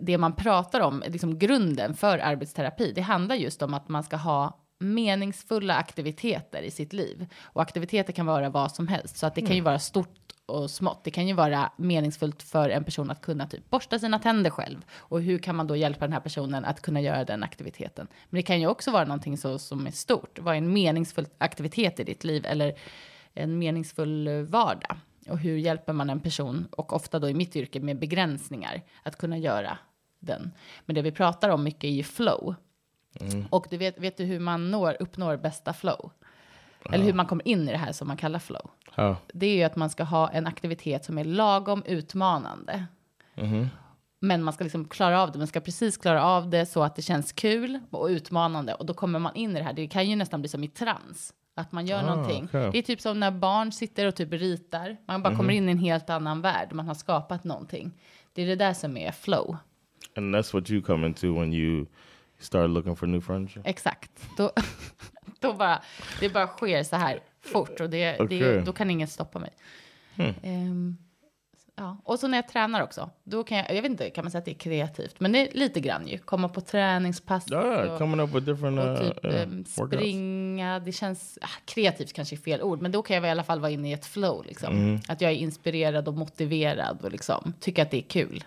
[0.00, 4.16] det man pratar om, liksom grunden för arbetsterapi, det handlar just om att man ska
[4.16, 7.26] ha meningsfulla aktiviteter i sitt liv.
[7.42, 10.16] Och aktiviteter kan vara vad som helst, så att det kan ju vara stort
[10.46, 11.04] och smått.
[11.04, 14.84] Det kan ju vara meningsfullt för en person att kunna typ borsta sina tänder själv.
[14.94, 18.06] Och hur kan man då hjälpa den här personen att kunna göra den aktiviteten?
[18.30, 20.38] Men det kan ju också vara någonting så, som är stort.
[20.38, 22.46] Vad är en meningsfull aktivitet i ditt liv?
[22.46, 22.78] Eller
[23.34, 24.96] en meningsfull vardag?
[25.28, 29.16] Och hur hjälper man en person, och ofta då i mitt yrke med begränsningar, att
[29.16, 29.78] kunna göra
[30.18, 30.52] den?
[30.86, 32.54] Men det vi pratar om mycket är ju flow.
[33.50, 36.10] Och du vet, vet du hur man når, uppnår bästa flow?
[36.92, 38.70] Eller hur man kommer in i det här som man kallar flow?
[38.90, 39.16] How?
[39.32, 42.86] Det är ju att man ska ha en aktivitet som är lagom utmanande.
[44.20, 45.38] Men man ska liksom klara av det.
[45.38, 48.74] Man ska precis klara av det så att det känns kul och utmanande.
[48.74, 49.72] Och då kommer man in i det här.
[49.72, 51.34] Det kan ju nästan bli som i trans.
[51.54, 52.44] Att man gör någonting.
[52.44, 52.70] okej.
[52.72, 54.96] Det är typ som när barn sitter och typ ritar.
[55.06, 56.72] Man bara kommer in i en helt annan värld.
[56.72, 57.92] Man har skapat någonting.
[58.32, 59.56] Det är det där som är flow.
[60.16, 61.86] And that's what you come into when you
[62.40, 63.62] start looking for new furniture.
[63.64, 64.10] Exakt.
[64.36, 64.52] Då,
[65.40, 65.82] då bara,
[66.20, 68.62] det bara sker så här fort och det, det, Okej.
[68.66, 69.50] då kan ingen stoppa mig.
[70.42, 70.96] Ehm,
[71.76, 71.96] ja.
[72.04, 74.38] Och så när jag tränar också, då kan jag, jag vet inte, kan man säga
[74.38, 77.98] att det är kreativt, men det är lite grann ju, komma på träningspass Yeah, och,
[77.98, 79.74] coming up with different uh, och typ uh, workouts.
[79.74, 83.44] springa, det känns, ah, kreativt kanske är fel ord, men då kan jag i alla
[83.44, 85.00] fall vara inne i ett flow liksom.
[85.08, 88.44] Att jag är inspirerad och motiverad och liksom tycker att det är kul.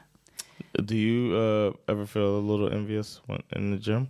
[0.80, 4.08] Do you uh, ever feel a little envious when, in the gym?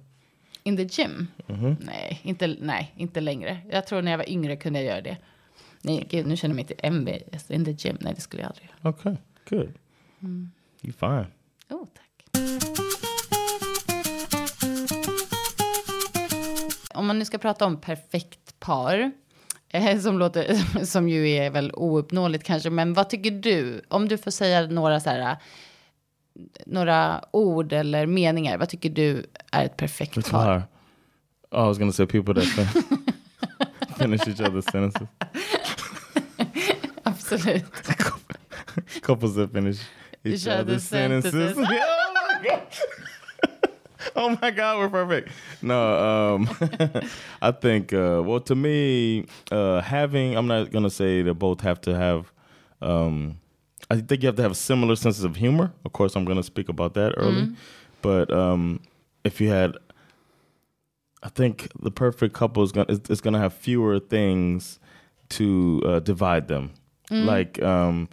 [0.63, 1.27] In the gym?
[1.47, 1.75] Mm-hmm.
[1.79, 3.57] Nej, inte, nej, inte längre.
[3.69, 5.17] Jag tror när jag var yngre kunde jag göra det.
[5.81, 7.51] Nej, gud, nu känner jag mig inte envious.
[7.51, 8.89] In the gym, nej det skulle jag aldrig göra.
[8.93, 9.15] Okay,
[9.49, 9.73] good.
[10.21, 10.51] Mm.
[10.81, 11.25] You fine.
[11.69, 12.39] Oh, tack.
[16.93, 19.11] Om man nu ska prata om perfekt par,
[19.69, 23.81] eh, som, låter, som ju är väl ouppnåeligt kanske, men vad tycker du?
[23.87, 25.37] Om du får säga några så här,
[26.65, 30.45] några ord eller meningar, vad tycker du är ett perfekt It's par?
[30.45, 30.61] hard.
[31.51, 33.03] Oh, I was gonna say people that fin-
[33.97, 35.07] finish each other's sentences.
[37.05, 37.63] Absolut.
[39.01, 39.79] Couples that finish
[40.23, 41.31] each, Each other's, other's sentences.
[41.31, 41.67] sentences.
[41.67, 42.61] oh my god.
[44.15, 45.29] oh my god, we're perfect.
[45.61, 46.49] No, um,
[47.41, 47.93] I think.
[47.93, 52.31] Uh, well, to me, uh, having I'm not gonna say they both have to have.
[52.81, 53.37] Um,
[53.93, 55.71] I think you have to have a similar senses of humor.
[55.85, 57.43] Of course, I'm gonna speak about that early,
[58.01, 58.79] but um,
[59.23, 59.71] if you had
[61.21, 64.79] I think the perfect couple is gonna is, is gonna have fewer things
[65.29, 66.71] to uh, divide them,
[67.11, 68.09] like um,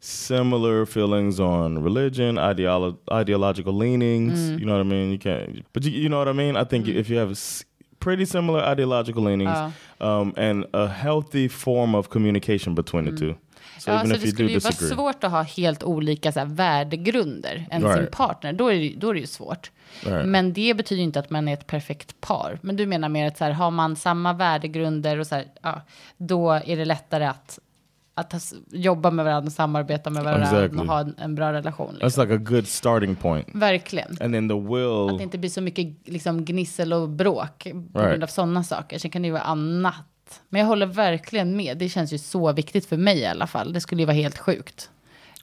[0.00, 4.50] similar feelings on religion, ideolo- ideological leanings.
[4.60, 5.10] You know what I mean?
[5.12, 6.56] You can't, but you, you know what I mean.
[6.56, 7.64] I think if you have s-
[8.00, 9.56] pretty similar ideological leanings
[10.00, 13.36] um, and a healthy form of communication between the two.
[13.78, 17.66] So Ja, så det skulle ju vara svårt att ha helt olika så här, värdegrunder
[17.70, 18.10] än sin Right.
[18.10, 18.52] partner.
[18.52, 19.70] Då är, det, då är det ju svårt.
[20.06, 20.26] Right.
[20.28, 22.58] Men det betyder inte att man är ett perfekt par.
[22.62, 25.82] Men du menar mer att så här, har man samma värdegrunder och så här, ja,
[26.16, 27.58] då är det lättare att,
[28.14, 30.80] att jobba med varandra, samarbeta med varandra Exactly.
[30.80, 31.94] och ha en, en bra relation.
[32.00, 32.08] Liksom.
[32.24, 33.48] that's like a good starting point.
[33.54, 34.16] Verkligen.
[34.20, 35.10] And then the will.
[35.12, 37.58] Att det inte blir så mycket liksom, gnissel och bråk
[37.92, 38.10] på Right.
[38.10, 38.98] grund av sådana saker.
[38.98, 39.94] Sen kan det ju vara annat.
[40.48, 41.78] Men jag håller verkligen med.
[41.78, 43.72] Det känns ju så viktigt för mig i alla fall.
[43.72, 44.90] Det skulle ju vara helt sjukt.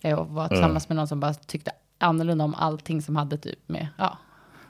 [0.01, 3.59] eh, Att vara tillsammans med någon som bara tyckte annorlunda om allting som hade typ
[3.69, 4.17] med, ja.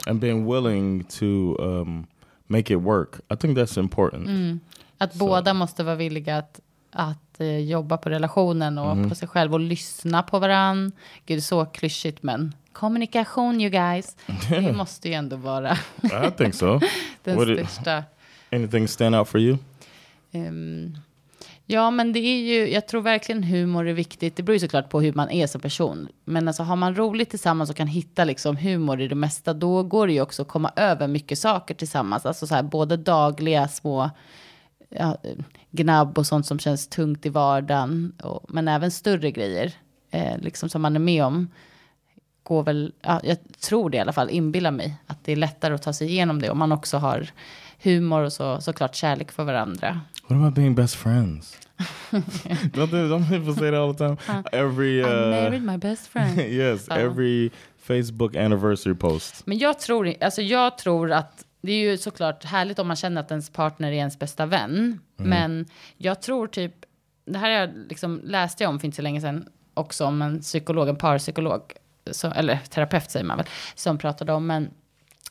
[0.08, 1.25] and being willing to
[1.60, 2.08] um,
[2.47, 3.10] make it work.
[3.34, 4.62] I think that's important.
[4.97, 6.60] Att båda måste vara villiga att,
[6.91, 9.10] att eh, jobba på relationen och Mm-hmm.
[9.10, 10.91] på sig själv och lyssna på varann.
[11.25, 14.15] Gud, så klyschigt men kommunikation you guys.
[14.49, 15.73] Det måste ju ändå vara
[16.04, 16.80] I think so.
[17.23, 18.04] den What it- största.
[18.51, 19.58] Anything stand out for you?
[20.35, 20.97] Um,
[21.67, 24.35] Ja, men det är ju, jag tror verkligen humor är viktigt.
[24.35, 26.07] Det beror ju såklart på hur man är som person.
[26.25, 29.83] Men alltså har man roligt tillsammans och kan hitta liksom humor i det mesta, då
[29.83, 32.25] går det ju också att komma över mycket saker tillsammans.
[32.25, 34.09] Alltså så här, både dagliga små
[34.89, 35.17] ja,
[35.71, 38.13] gnabb och sånt som känns tungt i vardagen.
[38.23, 39.71] Och, men även större grejer,
[40.11, 41.47] eh, liksom som man är med om.
[42.47, 45.73] Går väl, ja, jag tror det i alla fall, inbillar mig att det är lättare
[45.73, 47.27] att ta sig igenom det om man också har
[47.84, 50.01] humor och så, såklart kärlek för varandra.
[50.27, 51.58] What about being best friends?
[52.73, 54.43] don't, they, don't people say that all the time?
[54.51, 56.39] Every I uh, married my best friend.
[56.39, 59.45] yes, every Facebook anniversary post.
[59.45, 63.21] Men jag tror, alltså jag tror att det är ju såklart härligt om man känner
[63.21, 64.99] att ens partner är ens bästa vän.
[65.17, 65.65] Men
[65.97, 66.73] jag tror typ,
[67.25, 70.41] det här jag liksom läste jag om för inte så länge sedan också om en
[70.41, 71.62] psykolog, en parpsykolog,
[72.11, 74.71] så, eller terapeut säger man väl, som pratade om men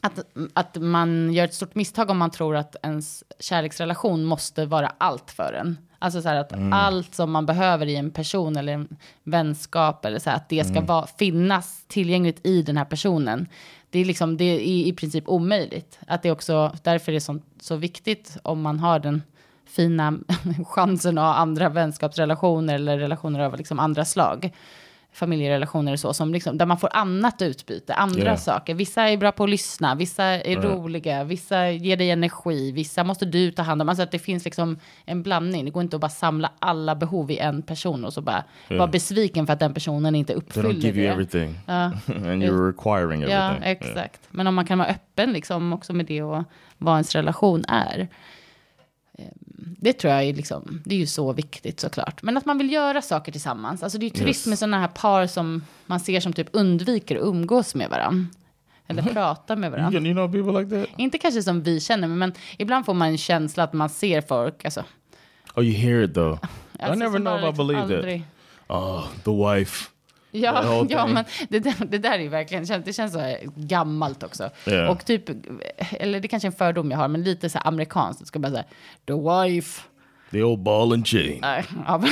[0.01, 0.19] att,
[0.53, 5.31] att man gör ett stort misstag om man tror att ens kärleksrelation måste vara allt
[5.31, 5.79] för en.
[5.99, 10.19] Alltså så här att allt som man behöver i en person eller en vänskap eller
[10.19, 13.49] så här, att det ska vara, finnas tillgängligt i den här personen.
[13.91, 15.99] Det är liksom, det är i, i princip omöjligt.
[16.07, 19.23] Att det också, därför är det så, så viktigt om man har den
[19.67, 20.19] fina
[20.67, 24.53] chansen att ha andra vänskapsrelationer eller relationer av liksom andra slag.
[25.15, 28.37] Familjerelationer och så, som liksom, där man får annat utbyte, andra Yeah.
[28.37, 28.75] saker.
[28.75, 33.25] Vissa är bra på att lyssna, vissa är roliga, vissa ger dig energi, vissa måste
[33.27, 33.89] du ta hand om.
[33.89, 35.65] Alltså att det finns liksom en blandning.
[35.65, 38.87] Det går inte att bara samla alla behov i en person och så bara vara
[38.87, 41.13] besviken för att den personen inte They uppfyller don't give you det.
[41.13, 41.75] everything, Ja.
[42.07, 43.31] and you're requiring everything.
[43.31, 44.21] Ja, exakt.
[44.31, 46.45] Men om man kan vara öppen liksom också med det och
[46.79, 48.09] vad ens relation är.
[49.19, 49.29] Ehm,
[49.79, 52.23] Det tror jag är liksom, det är ju så viktigt såklart.
[52.23, 53.83] Men att man vill göra saker tillsammans.
[53.83, 54.47] Alltså det är ju trist Yes.
[54.47, 58.27] med sådana här par som man ser som typ undviker att umgås med varandra.
[58.87, 60.01] Eller prata med varandra.
[60.01, 60.99] you know people like that?
[60.99, 64.65] Inte kanske som vi känner, men ibland får man en känsla att man ser folk.
[64.65, 64.85] Alltså,
[65.57, 66.39] Oh, you hear it though.
[66.79, 68.23] I alltså never som know if I liksom believe aldrig-
[68.67, 68.77] that.
[68.77, 69.91] Oh, the wife.
[70.35, 74.51] Ja, ja men det där, det där är verkligen, det känns, så gammalt också.
[74.65, 74.89] Ja.
[74.91, 75.31] Och typ,
[75.91, 78.21] eller det kanske är en fördom jag har, men lite så här amerikanskt.
[78.21, 78.65] Det ska bara säga,
[79.07, 79.83] the wife.
[80.31, 81.41] The old ball and chain.
[81.87, 82.03] Ja,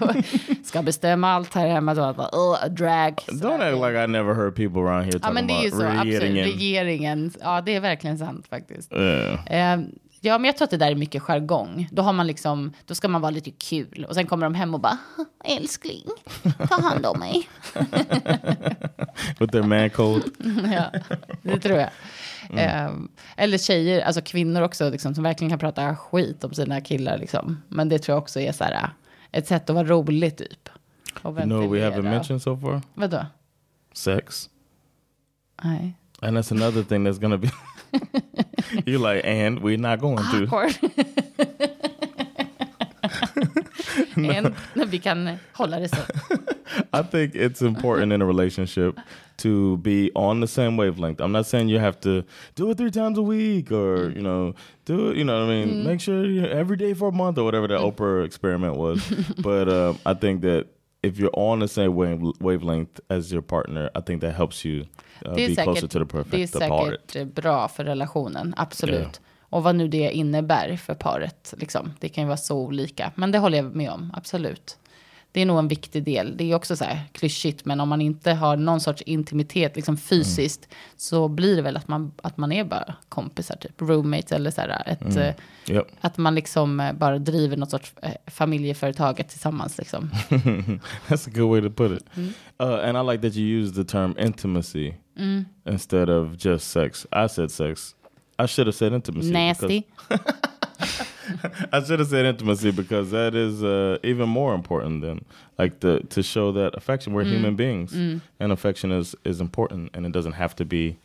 [0.64, 1.94] ska bestämma allt här hemma.
[1.94, 3.14] Då, bara, uh, drag.
[3.14, 5.70] Don't act like I never heard people around here Ja, talking men det är ju
[5.70, 6.22] så, absolut.
[6.22, 6.44] regeringen.
[6.44, 7.32] Regeringen.
[7.40, 8.92] Ja, det är verkligen sant faktiskt.
[8.92, 9.72] Yeah.
[9.74, 9.80] Eh,
[10.20, 11.88] ja, men jag tror att det där är mycket jargong.
[11.92, 14.06] Då har man liksom, då ska man vara lite kul.
[14.08, 14.98] Och sen kommer de hem och bara,
[15.44, 16.04] älskling,
[16.68, 17.48] ta hand om mig.
[19.38, 20.22] With their man code.
[20.72, 21.00] ja,
[21.42, 21.90] det tror jag.
[22.50, 22.90] Eh,
[23.36, 27.18] eller tjejer, alltså kvinnor också, liksom, som verkligen kan prata skit om sina killar.
[27.18, 27.62] Liksom.
[27.68, 28.90] Men det tror jag också är så här,
[29.32, 30.68] ett sätt att vara rolig typ.
[31.24, 32.82] You know we haven't mentioned so far?
[32.94, 33.26] Vadå?
[33.92, 34.50] Sex.
[35.62, 35.94] Nej.
[36.20, 37.50] And that's another thing that's gonna be
[38.86, 40.44] You're like, and we're not going to.
[40.44, 40.78] Awkward.
[44.16, 45.96] En, när vi kan hålla det så.
[46.92, 48.94] I think it's important in a relationship
[49.36, 51.20] to be on the same wavelength.
[51.20, 52.24] I'm not saying you have to
[52.54, 55.16] do it three times a week or you know do it.
[55.16, 55.84] You know what I mean?
[55.84, 59.00] Make sure you every day for a month or whatever that Oprah experiment was.
[59.42, 60.66] but um, I think that
[61.02, 64.86] if you're on the same wave, wavelength as your partner, I think that helps you
[65.26, 67.10] uh, be closer säkert, to the det är perfect the part.
[67.10, 69.00] säkert bra för relationen, absolut.
[69.00, 69.20] Ja.
[69.50, 71.92] Och vad nu det innebär för paret, liksom.
[72.00, 73.12] det kan ju vara så olika.
[73.14, 74.78] Men det håller jag med om, absolut.
[75.38, 76.36] Det är nog en viktig del.
[76.36, 79.96] Det är också så här klyschigt, men om man inte har någon sorts intimitet liksom
[79.96, 84.50] fysiskt, så blir det väl att man, att man är bara kompisar, typ roommates eller
[84.50, 84.82] så här.
[84.86, 85.34] Ett, eh,
[85.74, 85.86] Yep.
[86.00, 89.78] Att man liksom eh, bara driver något sorts eh, familjeföretaget tillsammans.
[89.78, 90.10] Liksom.
[91.08, 92.08] That's a good way to put it.
[92.62, 94.94] Uh, and I like that you use the term intimacy
[95.70, 97.06] instead of just sex.
[97.12, 97.94] I said sex.
[98.42, 99.32] I should have said intimacy.
[99.32, 99.84] because- Nasty.
[101.72, 105.24] I should have said intimacy because that is uh, even more important than
[105.58, 107.12] like the to show that affection.
[107.12, 107.92] We're human beings,
[108.40, 110.96] and affection is is important, and it doesn't have to be,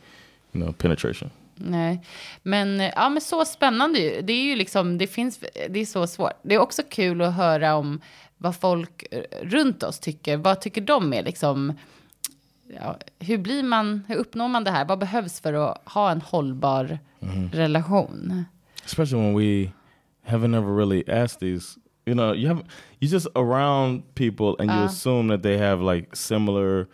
[0.53, 1.29] you know, penetration.
[1.55, 2.01] Nej,
[2.43, 4.21] men, ja, men så spännande ju.
[4.21, 6.31] Det är ju liksom, det finns, det är så svårt.
[6.41, 8.01] Det är också kul att höra om
[8.37, 10.37] vad folk eh, runt oss tycker.
[10.37, 11.73] Vad tycker de är liksom,
[12.81, 14.85] ja, hur blir man, hur uppnår man det här?
[14.85, 16.99] Vad behövs för att ha en hållbar
[17.51, 18.45] relation?
[18.85, 19.71] Especially when we
[20.23, 21.77] haven't ever really asked these.
[22.05, 22.63] You know, you have
[22.99, 26.87] you just around people, and you assume that they have like similar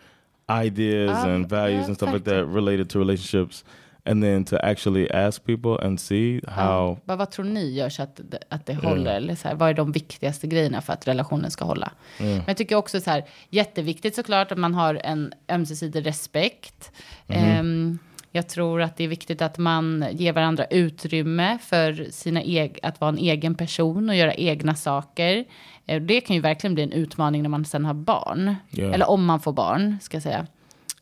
[0.48, 3.64] ideas Ja, and values ja, and stuff like that related to relationships,
[4.04, 8.02] and then to actually ask people and see how Vad, vad tror ni gör så
[8.02, 9.16] att, att det håller?
[9.16, 11.92] Eller så här, vad är de viktigaste grejerna för att relationen ska hålla?
[12.18, 16.92] Men jag tycker också så här, jätteviktigt såklart att man har en ömsesidig respekt.
[17.28, 17.98] Ehm,
[18.32, 22.42] Jag tror att det är viktigt att man ger varandra utrymme för sina
[22.82, 25.44] att vara en egen person och göra egna saker.
[25.86, 28.56] Eh, Det kan ju verkligen bli en utmaning när man sen har barn.
[28.70, 28.84] Ja.
[28.94, 30.46] Eller om man får barn, ska jag säga.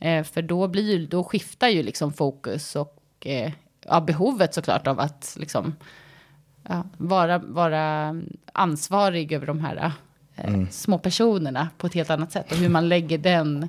[0.00, 3.52] Eh, För då, blir då skiftar ju liksom fokus och eh,
[3.86, 5.74] ja, behovet såklart av att liksom,
[6.68, 8.16] ja, vara, vara
[8.52, 9.92] ansvarig över de här
[10.36, 12.52] eh, små personerna på ett helt annat sätt.
[12.52, 13.68] Och hur man lägger den,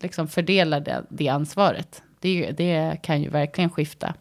[0.00, 2.02] liksom fördelar det, det ansvaret.
[2.20, 4.14] Det, det kan ju verkligen skifta.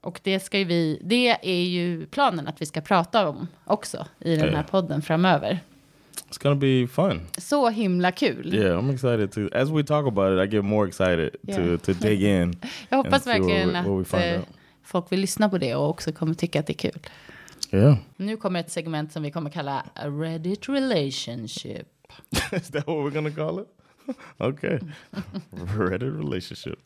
[0.00, 4.06] Och det ska ju vi, det är ju planen att vi ska prata om också
[4.20, 5.60] i den här podden framöver.
[6.30, 7.26] It's gonna be fun.
[7.38, 8.54] Så himla kul.
[8.54, 9.56] Yeah, I'm excited to.
[9.58, 11.78] As we talk about it, I get more excited Yeah.
[11.78, 12.56] to to dig in.
[12.88, 14.42] Jag hoppas see what verkligen we- what we att eh,
[14.82, 16.98] folk vill lyssna på det och också kommer tycka att det är kul.
[17.70, 21.88] Yeah, Nu kommer ett segment som vi kommer kalla A Reddit Relationship.
[22.52, 23.68] is that what we're gonna call it?
[24.40, 24.78] okay,
[25.54, 26.78] Reddit relationship.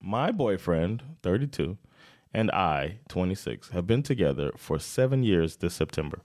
[0.00, 1.76] My boyfriend, 32,
[2.32, 6.20] and I, 26, have been together for seven years this September.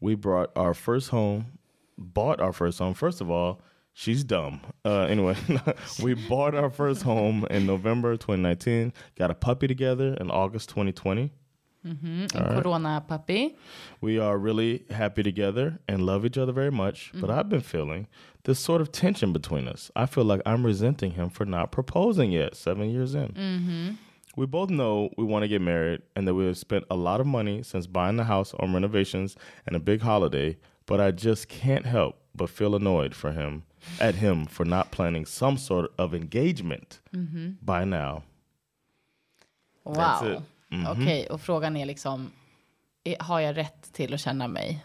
[0.00, 1.58] We brought our first home,
[1.98, 2.94] bought our first home.
[2.94, 3.60] First of all,
[3.92, 4.60] she's dumb.
[4.84, 5.36] Uh, anyway,
[6.02, 11.32] we bought our first home in November 2019, got a puppy together in August 2020.
[11.86, 12.26] Mm-hmm.
[12.34, 13.54] En coronapappi.
[14.00, 17.38] We are really happy together and love each other very much, but mm.
[17.38, 18.08] I've been feeling
[18.44, 19.90] this sort of tension between us.
[19.94, 23.28] I feel like I'm resenting him for not proposing yet, seven years in.
[23.28, 23.90] Mm-hmm.
[24.36, 27.20] We both know we want to get married and that we have spent a lot
[27.20, 31.48] of money since buying the house on renovations and a big holiday, but I just
[31.48, 33.62] can't help but feel annoyed for him
[34.00, 37.52] at him for not planning some sort of engagement mm-hmm.
[37.62, 38.24] by now.
[39.86, 40.42] That's Wow.
[40.76, 40.86] Mhm.
[41.02, 42.30] Okej, och frågan är liksom,
[43.04, 44.84] är- har jag rätt till att känna mig,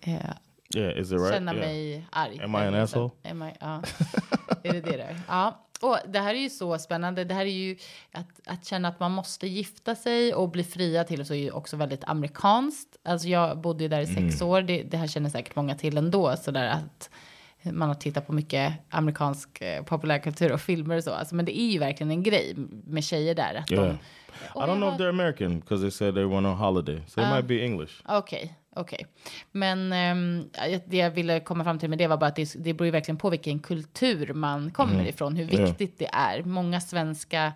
[0.00, 0.14] eh,
[0.76, 1.32] Yeah, is it right?
[1.34, 1.66] känna Yeah.
[1.66, 2.40] mig arg?
[2.44, 3.10] Am I an asshole?
[3.24, 3.82] Am I, ja.
[4.62, 5.20] är det det där?
[5.28, 5.58] Ja.
[5.80, 7.24] Och det här är ju så spännande.
[7.24, 7.76] Det här är ju
[8.12, 11.38] att, att känna att man måste gifta sig och bli fria till och så är
[11.38, 12.96] ju också väldigt amerikanskt.
[13.04, 14.62] Alltså jag bodde ju där i sex år.
[14.62, 16.36] Det, det här känner säkert många till ändå.
[16.36, 17.10] Så där att
[17.64, 21.10] man har tittat på mycket amerikansk eh, populärkultur och filmer och så.
[21.12, 22.54] Alltså, men det är ju verkligen en grej
[22.86, 23.54] med tjejer där.
[23.54, 23.84] Att Yeah.
[23.86, 23.92] de,
[24.54, 27.02] I don't know if they're American because they said they went on holiday.
[27.06, 27.92] So it might be English.
[28.08, 29.06] Okej, okej.
[29.52, 32.54] Men ehm, jag- det jag ville komma fram till med det var bara att det,
[32.58, 36.42] det beror ju verkligen på vilken kultur man kommer ifrån, hur viktigt det är.
[36.42, 37.52] Många svenska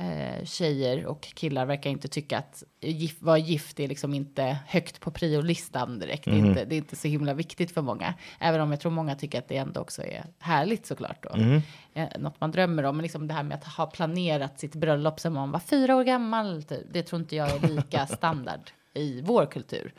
[0.00, 5.00] eh, tjejer och killar verkar inte tycka att gif, vara gift är liksom inte högt
[5.00, 6.24] på priolistan direkt.
[6.24, 8.14] Det, är inte, det är inte så himla viktigt för många.
[8.38, 11.22] Även om jag tror många tycker att det ändå också är härligt såklart.
[11.22, 11.60] Då.
[11.94, 12.96] Eh, något man drömmer om.
[12.96, 16.04] Men liksom det här med att ha planerat sitt bröllop sen man var fyra år
[16.04, 16.62] gammal.
[16.62, 19.94] Typ, det tror inte jag är lika standard i vår kultur.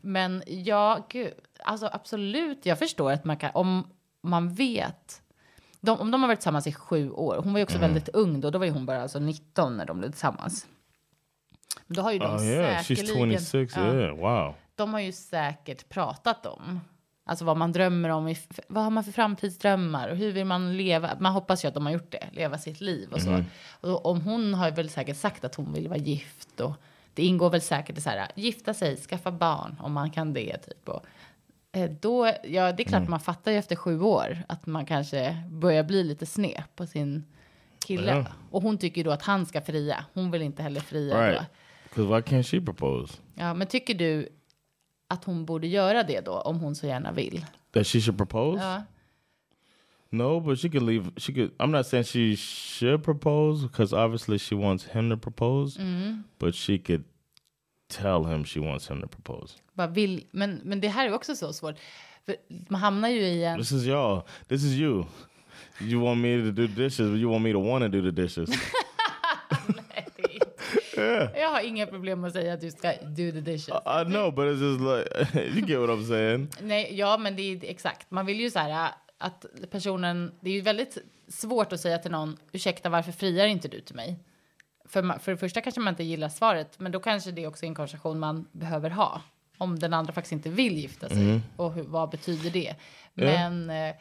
[0.00, 1.32] Men ja, gud,
[1.64, 3.86] alltså absolut, jag förstår att man kan, om
[4.22, 5.22] man vet,
[5.80, 8.40] de, om de har varit tillsammans i sju år, hon var ju också väldigt ung
[8.40, 10.66] då, då var ju hon bara alltså 19 när de blev tillsammans.
[11.86, 13.76] Då har ju de Oh yeah, she's säkerligen, 26.
[13.76, 14.54] ja, Yeah, wow.
[14.74, 16.80] de har ju säkert pratat om,
[17.26, 18.36] alltså vad man drömmer om, i,
[18.68, 21.86] vad har man för framtidsdrömmar och hur vill man leva, man hoppas ju att de
[21.86, 23.44] har gjort det, leva sitt liv och så.
[23.80, 26.72] Och om hon har väl säkert sagt att hon vill vara gift och
[27.14, 30.56] det ingår väl säkert i så här, gifta sig, skaffa barn om man kan det
[30.58, 30.88] typ.
[30.88, 31.06] Och,
[32.00, 35.84] då, ja, det är klart man fattar ju efter sju år att man kanske börjar
[35.84, 37.24] bli lite sned på sin
[37.86, 38.12] kille.
[38.12, 38.26] Ja.
[38.50, 40.04] Och hon tycker då att han ska fria.
[40.14, 41.30] Hon vill inte heller fria.
[41.30, 41.42] Right.
[41.84, 43.14] Because why can't she propose?
[43.34, 44.28] Ja, men tycker du
[45.08, 47.46] att hon borde göra det då om hon så gärna vill?
[47.72, 48.62] That she should propose?
[48.62, 48.82] Ja.
[50.10, 51.10] No, but she could leave.
[51.16, 51.50] She could.
[51.58, 55.80] I'm not saying she should propose because obviously she wants him to propose,
[56.38, 57.04] but she could
[57.88, 59.54] tell him she wants him to propose.
[59.74, 61.76] Bara vill, men, men det här är också så svårt.
[62.26, 62.36] För
[62.68, 63.58] man hamnar ju i en...
[63.58, 64.22] This is y'all.
[64.48, 65.04] This is you.
[65.80, 68.02] You want me to do the dishes, but you want me to want to do
[68.02, 68.50] the dishes.
[71.34, 73.68] Jag har inga problem med att säga att du ska do the dishes.
[73.68, 76.48] I know, but it's just like you get what I'm saying.
[76.62, 78.10] Nej, ja, men det är exakt.
[78.10, 80.32] Man vill ju så här att personen...
[80.40, 83.96] Det är ju väldigt svårt att säga till någon, ursäkta, varför friar inte du till
[83.96, 84.18] mig?
[84.88, 87.66] För, för det första kanske man inte gillar svaret, men då kanske det är också
[87.66, 89.22] en konversation man behöver ha.
[89.58, 91.40] Om den andra faktiskt inte vill gifta sig.
[91.56, 92.74] Och hur, vad betyder det?
[93.14, 93.94] Men, eh,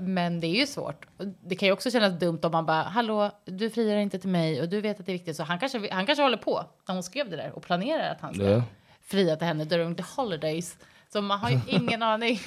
[0.00, 1.06] men det är ju svårt.
[1.44, 4.60] Det kan ju också kännas dumt om man bara, hallå, du friar inte till mig
[4.62, 5.36] och du vet att det är viktigt.
[5.36, 8.20] Så han kanske, han kanske håller på när hon skrev det där och planerar att
[8.20, 8.62] han ska Ja.
[9.02, 10.76] fria till henne during the holidays.
[11.12, 12.40] Så man har ju ingen aning.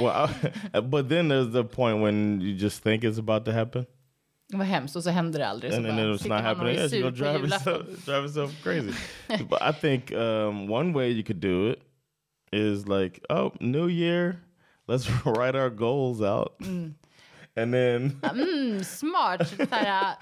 [0.00, 0.28] Well,
[0.74, 3.86] I, but then there's the point when you just think it's about to happen,
[4.52, 5.72] Vad hemskt och så händer det aldrig.
[5.72, 6.76] Så and then it's not happening.
[6.76, 8.92] she's sur gonna drive herself, drive herself crazy.
[9.48, 11.80] but I think um, one way you could do it
[12.52, 14.40] is like, oh, New Year,
[14.88, 16.54] let's write our goals out.
[17.56, 18.20] And then
[18.84, 19.40] Smart.
[19.40, 20.16] Såhär,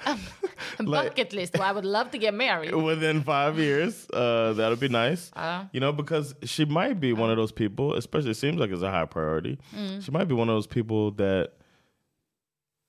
[0.85, 1.55] bucket list.
[1.55, 2.75] Well, I would love to get married.
[2.75, 5.31] within five years, uh, that'll be nice.
[5.73, 8.83] you know, because she might be one of those people, especially it seems like it's
[8.83, 9.59] a high priority.
[10.01, 11.53] She might be one of those people that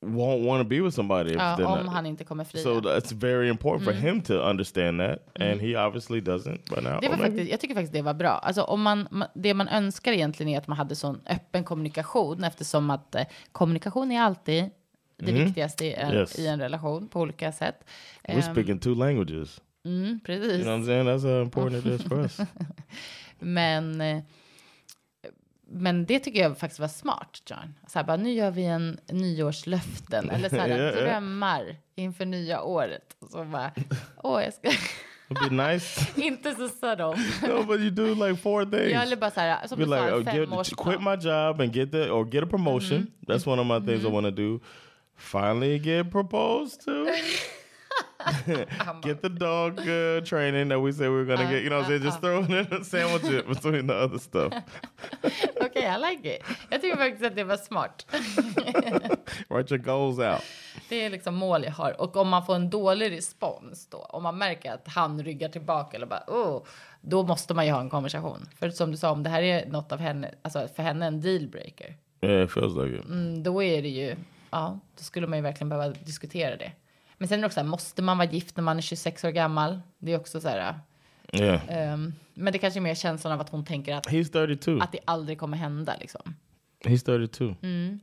[0.01, 1.29] won't want to be with somebody.
[1.35, 2.63] They're om not- han inte kommer fria.
[2.63, 6.69] So that's very important for him to understand that, and he obviously doesn't.
[6.69, 8.29] But now, Det var maybe- faktiskt, jag tycker faktiskt det var bra.
[8.29, 12.43] Alltså om man, ma- det man önskar egentligen är att man hade sån öppen kommunikation
[12.43, 14.69] eftersom att eh, kommunikation är alltid
[15.17, 16.39] det viktigaste i en, Yes.
[16.39, 17.75] i en relation på olika sätt.
[18.23, 19.61] we're Ehm, speaking two languages.
[20.23, 20.51] precis.
[20.53, 21.07] You know what I'm saying?
[21.07, 22.37] That's how important it is for us.
[23.39, 24.21] Men, eh,
[25.71, 27.73] men det tycker jag faktiskt var smart, John.
[27.87, 33.15] Så här, bara, nu gör vi en nyårslöften eller så här, drömmar inför nya året.
[33.19, 33.71] Och Så bara,
[34.23, 34.71] åh, jag ska...
[35.29, 36.07] Be nice.
[36.21, 37.15] inte så subtle.
[37.47, 38.91] no, but you do like four things.
[38.91, 41.15] Jag eller bara så här, som Be du sa, like, en oh, get, quit my
[41.15, 43.07] job and get the or get a promotion.
[43.27, 44.59] That's one of my things I want to do.
[45.17, 47.05] Finally, get proposed to.
[49.01, 51.63] get the dog uh, training that we said we were gonna get.
[51.63, 54.53] You know, I'm saying just it in a sandwich between the other stuff.
[55.69, 56.43] Okej, I like it.
[56.69, 58.05] Jag tycker faktiskt att det var smart.
[59.49, 60.43] Write your goals out.
[60.89, 62.01] Det är liksom mål jag har.
[62.01, 65.97] Och om man får en dålig respons då, om man märker att han ryggar tillbaka
[65.97, 66.63] eller bara, oh,
[67.01, 68.49] då måste man ju ha en konversation.
[68.59, 71.21] För som du sa, om det här är något av henne, alltså för henne en
[71.21, 73.05] dealbreaker, Yeah, it feels like it.
[73.05, 74.15] mm, då är det ju,
[74.51, 76.71] ja, då skulle man ju verkligen behöva diskutera det.
[77.17, 79.23] Men sen är det också så här, måste man vara gift när man är 26
[79.23, 79.79] år gammal?
[79.97, 80.79] Det är också så här,
[81.33, 84.79] Yeah, ehm, men det kanske är mer känslan av att hon tänker att, he's 32.
[84.81, 86.35] att det aldrig kommer hända liksom.
[86.85, 87.55] He's 32,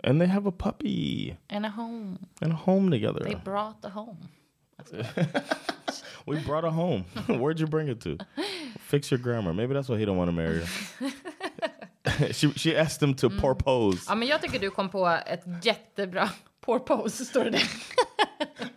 [0.02, 3.20] and they have a puppy And a home, and a home together.
[3.24, 4.16] they brought a home.
[6.26, 7.04] We brought her home.
[7.26, 8.18] Where'd you bring it to?
[8.80, 9.52] Fix your grammar.
[9.52, 12.32] Maybe that's why he don't want to marry her.
[12.32, 13.98] she she asked him to propose.
[14.08, 16.30] Ja, men jag tycker du kom på ett jättebra
[16.60, 17.62] porpose, står det där.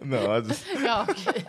[0.02, 1.46] No, I just Ja, okej.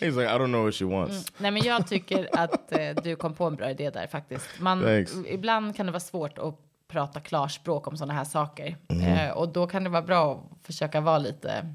[0.00, 1.32] He's like I don't know what she wants.
[1.38, 4.60] Nej, men jag tycker att eh, du kom på en bra idé där faktiskt.
[4.60, 5.14] Man, Thanks.
[5.26, 6.54] ibland kan det vara svårt att
[6.88, 8.76] prata klarspråk om sådana här saker.
[8.88, 9.02] Mm.
[9.06, 11.74] Eh, och då kan det vara bra att försöka vara lite...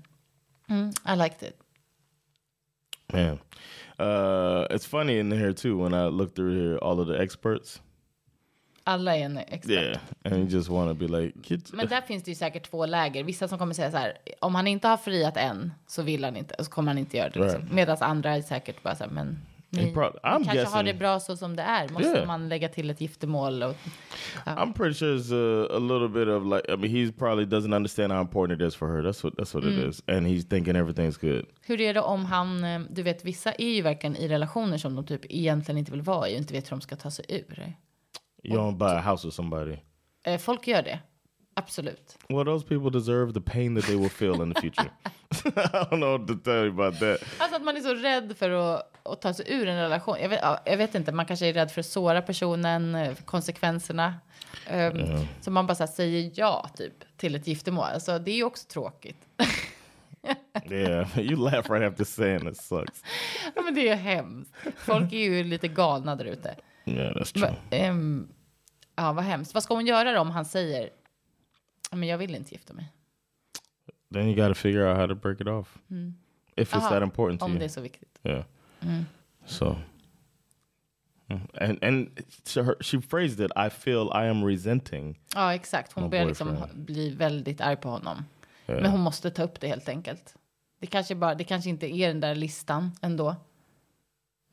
[0.70, 1.58] Mm, I liked it.
[3.14, 3.40] Man,
[4.00, 7.82] uh, it's funny in here too when I look through here all of the experts.
[8.92, 9.70] Alla är en expert.
[9.72, 12.70] Yeah, and you just want to be like, Get, Men där finns det ju säkert
[12.72, 13.24] två läger.
[13.24, 16.36] Vissa som kommer säga så här, om han inte har friat än så vill han
[16.36, 17.40] inte, så kommer han inte göra det.
[17.40, 17.62] Liksom.
[17.62, 17.74] Right.
[17.74, 19.40] Medan andra är säkert bara så här, men
[19.74, 21.90] ni, And pro- ni I'm kanske har guessing- det bra så som det är.
[21.90, 22.28] Måste Yeah.
[22.28, 23.64] man lägga till ett giftermål?
[23.64, 23.76] Och,
[24.46, 27.76] I'm pretty sure it's a, a little bit of like I mean he's probably doesn't
[27.76, 29.02] understand how important it is for her.
[29.04, 31.46] That's what that's what it is, and he's thinking everything's good.
[31.62, 34.96] hur är det om han, eh, du vet vissa är ju verkligen i relationer som
[34.96, 37.26] de typ egentligen inte vill vara i och inte vet hur de ska ta sig
[37.30, 37.74] ur.
[38.44, 39.78] You don't buy a house with somebody.
[40.26, 41.00] Eh, folk gör det,
[41.54, 42.18] absolut.
[42.30, 44.90] Well, those people deserve the pain that they will feel in the future.
[45.46, 47.18] I don't know what to tell you about that.
[47.38, 50.18] Alltså att man är så rädd för att, att ta sig ur en relation.
[50.22, 53.14] Jag vet, ja, jag vet inte, man kanske är rädd för att såra personen, eh,
[53.16, 54.16] för konsekvenserna.
[54.72, 57.86] Um, Så man bara så här, säger ja typ till ett giftermål.
[57.94, 59.18] Alltså, det är ju också tråkigt.
[60.72, 63.04] Yeah, you laugh right after saying it sucks.
[63.56, 64.54] ja, men det är ju hemskt.
[64.78, 66.56] Folk är ju lite galna där ute.
[66.86, 67.42] That's true.
[67.70, 68.28] Men, ehm,
[68.96, 69.54] ja, vad hemskt.
[69.54, 70.90] Vad ska hon göra då om han säger,
[71.92, 72.86] "Ja, men jag vill inte gifta mig?
[74.14, 75.78] Then you got to figure out how to break it off.
[76.56, 77.60] If it's Aha, that important to Om you.
[77.60, 78.20] det är så viktigt.
[78.24, 78.44] Yeah.
[79.46, 79.76] So,
[81.28, 81.48] Mm.
[81.62, 83.52] and and so her, she phrased it.
[83.56, 85.20] I feel I am resenting.
[85.36, 85.92] Ja, exakt.
[85.94, 88.26] Hon börjar liksom bli väldigt arg på honom.
[88.68, 88.82] Yeah.
[88.82, 90.36] Men hon måste ta upp det helt enkelt.
[90.80, 93.36] Det kanske, bara, det kanske inte är den där listan ändå.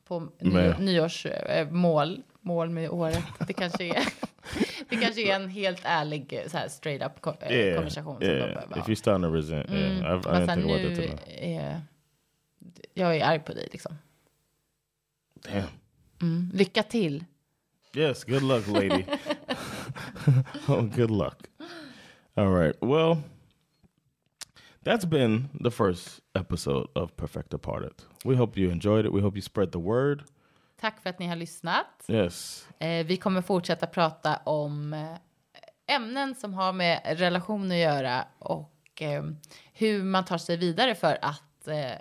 [0.09, 0.73] På ny, Nej.
[0.79, 3.23] nyårsmål, mål med året.
[3.47, 4.03] Det kanske är,
[4.89, 8.13] det kanske är en helt ärlig så här, straight up ko- Yeah, konversation.
[8.13, 8.47] Som de yeah.
[8.53, 8.83] behöver If ha.
[8.87, 11.81] you're starting to resent, yeah, I, I didn't think about that är,
[12.93, 13.97] jag är arg på dig liksom.
[15.43, 16.49] Damn.
[16.53, 17.23] Lycka till.
[17.95, 19.03] Yes, good luck, lady.
[20.67, 21.37] oh, good luck.
[22.35, 22.75] All right.
[22.81, 23.17] Well,
[24.83, 27.93] that's been the first episode of Perfect Departed.
[28.25, 29.13] We hope you enjoyed it.
[29.13, 30.23] We hope you spread the word.
[30.81, 32.05] Tack för att ni har lyssnat.
[32.07, 32.67] Yes.
[32.79, 39.01] Eh, vi kommer fortsätta prata om eh, ämnen som har med relation att göra och
[39.01, 39.23] eh,
[39.73, 41.91] hur man tar sig vidare för att eh,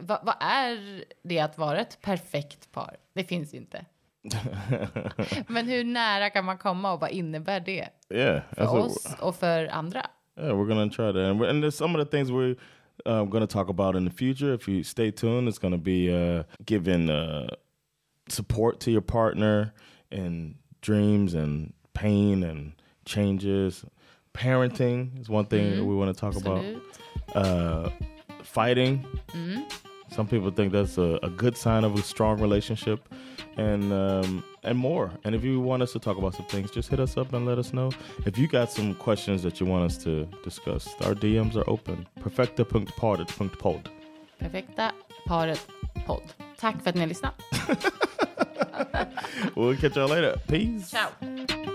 [0.00, 2.96] vad, är det att vara ett perfekt par?
[3.12, 3.84] Det finns inte.
[5.46, 8.42] Men hur nära kan man komma och vad innebär det Yeah.
[8.52, 10.06] för what, oss och för andra?
[10.38, 12.56] Yeah, we're gonna try that, and, and there's some of the things we're
[13.06, 14.52] uh, going to talk about in the future.
[14.52, 17.48] If you stay tuned, it's going to be uh, giving uh,
[18.28, 19.72] support to your partner
[20.10, 22.72] in dreams and pain and
[23.04, 23.84] changes.
[24.34, 26.64] Parenting is one thing that we want to talk about.
[27.34, 27.90] Uh,
[28.42, 29.04] fighting.
[30.10, 33.08] Some people think that's a, a good sign of a strong relationship,
[33.56, 35.10] and um, and more.
[35.24, 37.46] And if you want us to talk about some things, just hit us up and
[37.46, 37.90] let us know.
[38.26, 42.06] If you got some questions that you want us to discuss, our DMs are open.
[42.20, 43.90] Perfekta.paret.podd.
[44.38, 44.92] Perfekta
[45.26, 45.66] paret
[46.06, 46.22] podd.
[46.56, 47.14] Tack för att ni.
[49.54, 50.40] We'll catch y'all later.
[50.46, 50.90] Peace.
[50.90, 51.74] Ciao.